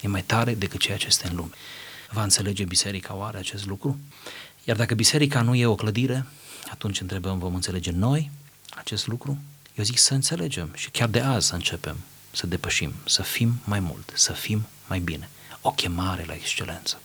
e 0.00 0.08
mai 0.08 0.22
tare 0.22 0.54
decât 0.54 0.80
ceea 0.80 0.96
ce 0.96 1.06
este 1.06 1.28
în 1.28 1.36
lume. 1.36 1.50
Va 2.10 2.22
înțelege 2.22 2.64
biserica 2.64 3.14
oare 3.14 3.38
acest 3.38 3.66
lucru? 3.66 3.98
Iar 4.64 4.76
dacă 4.76 4.94
biserica 4.94 5.42
nu 5.42 5.54
e 5.54 5.66
o 5.66 5.74
clădire, 5.74 6.26
atunci 6.70 7.00
întrebăm, 7.00 7.38
vom 7.38 7.54
înțelege 7.54 7.90
noi 7.90 8.30
acest 8.76 9.06
lucru? 9.06 9.38
Eu 9.74 9.84
zic 9.84 9.98
să 9.98 10.14
înțelegem 10.14 10.70
și 10.74 10.90
chiar 10.90 11.08
de 11.08 11.20
azi 11.20 11.46
să 11.46 11.54
începem 11.54 11.96
să 12.30 12.46
depășim, 12.46 12.92
să 13.04 13.22
fim 13.22 13.52
mai 13.64 13.80
mult, 13.80 14.12
să 14.14 14.32
fim 14.32 14.66
mai 14.88 14.98
bine. 14.98 15.28
O 15.60 15.70
chemare 15.70 16.24
la 16.26 16.34
excelență. 16.34 17.00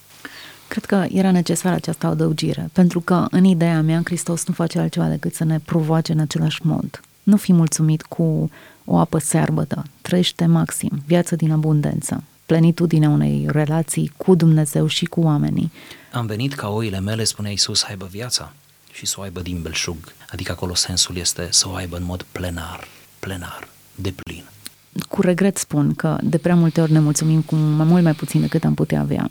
Cred 0.67 0.85
că 0.85 1.05
era 1.11 1.31
necesară 1.31 1.75
această 1.75 2.07
adăugire, 2.07 2.69
pentru 2.73 2.99
că 2.99 3.27
în 3.29 3.43
ideea 3.43 3.81
mea 3.81 4.01
Hristos 4.03 4.45
nu 4.45 4.53
face 4.53 4.79
altceva 4.79 5.07
decât 5.07 5.33
să 5.33 5.43
ne 5.43 5.59
provoace 5.59 6.11
în 6.11 6.19
același 6.19 6.65
mod. 6.65 7.01
Nu 7.23 7.37
fi 7.37 7.53
mulțumit 7.53 8.01
cu 8.01 8.51
o 8.85 8.97
apă 8.97 9.17
searbătă, 9.17 9.83
trăiește 10.01 10.45
maxim, 10.45 11.03
viață 11.05 11.35
din 11.35 11.51
abundență, 11.51 12.23
plenitudinea 12.45 13.09
unei 13.09 13.45
relații 13.49 14.11
cu 14.17 14.35
Dumnezeu 14.35 14.87
și 14.87 15.05
cu 15.05 15.21
oamenii. 15.21 15.71
Am 16.11 16.25
venit 16.25 16.53
ca 16.53 16.69
oile 16.69 16.99
mele, 16.99 17.23
spune 17.23 17.49
Iisus, 17.49 17.79
să 17.79 17.85
aibă 17.89 18.07
viața 18.11 18.53
și 18.97 19.05
să 19.05 19.15
o 19.17 19.21
aibă 19.21 19.41
din 19.41 19.61
belșug. 19.61 19.97
Adică 20.31 20.51
acolo 20.51 20.75
sensul 20.75 21.15
este 21.17 21.47
să 21.51 21.69
o 21.69 21.73
aibă 21.73 21.97
în 21.97 22.03
mod 22.03 22.25
plenar, 22.31 22.87
plenar, 23.19 23.67
de 23.95 24.13
plin. 24.23 24.43
Cu 25.09 25.21
regret 25.21 25.57
spun 25.57 25.93
că 25.93 26.17
de 26.23 26.37
prea 26.37 26.55
multe 26.55 26.81
ori 26.81 26.91
ne 26.91 26.99
mulțumim 26.99 27.41
cu 27.41 27.55
mai 27.55 27.85
mult 27.85 28.03
mai 28.03 28.13
puțin 28.13 28.41
decât 28.41 28.63
am 28.63 28.73
putea 28.73 28.99
avea. 28.99 29.27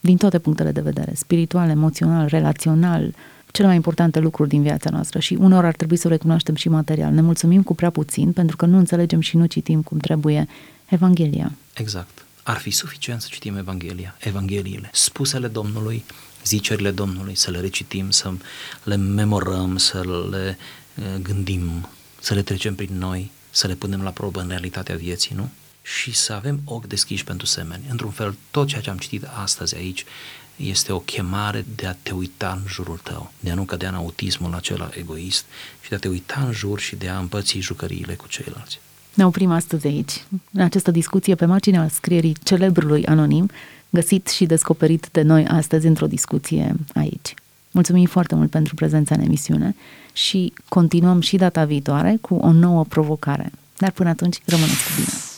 din 0.00 0.16
toate 0.16 0.38
punctele 0.38 0.72
de 0.72 0.80
vedere, 0.80 1.14
spiritual, 1.14 1.68
emoțional, 1.68 2.26
relațional, 2.26 3.14
cele 3.50 3.66
mai 3.66 3.76
importante 3.76 4.18
lucruri 4.18 4.48
din 4.48 4.62
viața 4.62 4.90
noastră 4.90 5.18
și 5.18 5.34
unor 5.34 5.64
ar 5.64 5.74
trebui 5.74 5.96
să 5.96 6.06
o 6.06 6.10
recunoaștem 6.10 6.54
și 6.54 6.68
material. 6.68 7.12
Ne 7.12 7.20
mulțumim 7.20 7.62
cu 7.62 7.74
prea 7.74 7.90
puțin 7.90 8.32
pentru 8.32 8.56
că 8.56 8.66
nu 8.66 8.76
înțelegem 8.78 9.20
și 9.20 9.36
nu 9.36 9.46
citim 9.46 9.82
cum 9.82 9.98
trebuie 9.98 10.48
Evanghelia. 10.88 11.52
Exact. 11.74 12.24
Ar 12.42 12.56
fi 12.56 12.70
suficient 12.70 13.20
să 13.20 13.28
citim 13.30 13.56
Evanghelia, 13.56 14.16
Evangheliile, 14.20 14.90
spusele 14.92 15.48
Domnului, 15.48 16.04
zicerile 16.44 16.90
Domnului, 16.90 17.34
să 17.34 17.50
le 17.50 17.60
recitim, 17.60 18.10
să 18.10 18.32
le 18.82 18.96
memorăm, 18.96 19.76
să 19.76 20.26
le 20.30 20.58
uh, 20.94 21.20
gândim, 21.22 21.88
să 22.20 22.34
le 22.34 22.42
trecem 22.42 22.74
prin 22.74 22.98
noi, 22.98 23.30
să 23.50 23.66
le 23.66 23.74
punem 23.74 24.02
la 24.02 24.10
probă 24.10 24.40
în 24.40 24.48
realitatea 24.48 24.96
vieții, 24.96 25.34
nu? 25.34 25.50
Și 25.82 26.14
să 26.14 26.32
avem 26.32 26.60
ochi 26.64 26.86
deschiși 26.86 27.24
pentru 27.24 27.46
semeni. 27.46 27.84
Într-un 27.90 28.10
fel, 28.10 28.36
tot 28.50 28.66
ceea 28.66 28.80
ce 28.80 28.90
am 28.90 28.96
citit 28.96 29.24
astăzi 29.42 29.76
aici 29.76 30.04
este 30.56 30.92
o 30.92 30.98
chemare 30.98 31.64
de 31.76 31.86
a 31.86 31.94
te 32.02 32.10
uita 32.10 32.58
în 32.62 32.68
jurul 32.68 33.00
tău, 33.02 33.32
de 33.40 33.50
a 33.50 33.54
nu 33.54 33.62
cădea 33.62 33.88
în 33.88 33.94
autismul 33.94 34.54
acela 34.54 34.90
egoist 34.94 35.44
și 35.82 35.88
de 35.88 35.94
a 35.94 35.98
te 35.98 36.08
uita 36.08 36.42
în 36.46 36.52
jur 36.52 36.80
și 36.80 36.96
de 36.96 37.08
a 37.08 37.18
împăți 37.18 37.58
jucăriile 37.58 38.14
cu 38.14 38.28
ceilalți. 38.28 38.80
Ne 39.14 39.26
oprim 39.26 39.50
astăzi 39.50 39.86
aici, 39.86 40.24
în 40.52 40.60
această 40.60 40.90
discuție 40.90 41.34
pe 41.34 41.44
marginea 41.44 41.88
scrierii 41.88 42.36
celebrului 42.42 43.06
anonim, 43.06 43.50
găsit 43.92 44.28
și 44.28 44.46
descoperit 44.46 45.08
de 45.12 45.22
noi 45.22 45.46
astăzi 45.46 45.86
într-o 45.86 46.06
discuție 46.06 46.74
aici. 46.94 47.34
Mulțumim 47.70 48.06
foarte 48.06 48.34
mult 48.34 48.50
pentru 48.50 48.74
prezența 48.74 49.14
în 49.14 49.20
emisiune 49.20 49.74
și 50.12 50.52
continuăm 50.68 51.20
și 51.20 51.36
data 51.36 51.64
viitoare 51.64 52.18
cu 52.20 52.34
o 52.34 52.52
nouă 52.52 52.84
provocare. 52.84 53.52
Dar 53.78 53.90
până 53.90 54.08
atunci, 54.08 54.38
rămâneți 54.44 54.84
cu 54.84 54.90
bine! 54.96 55.31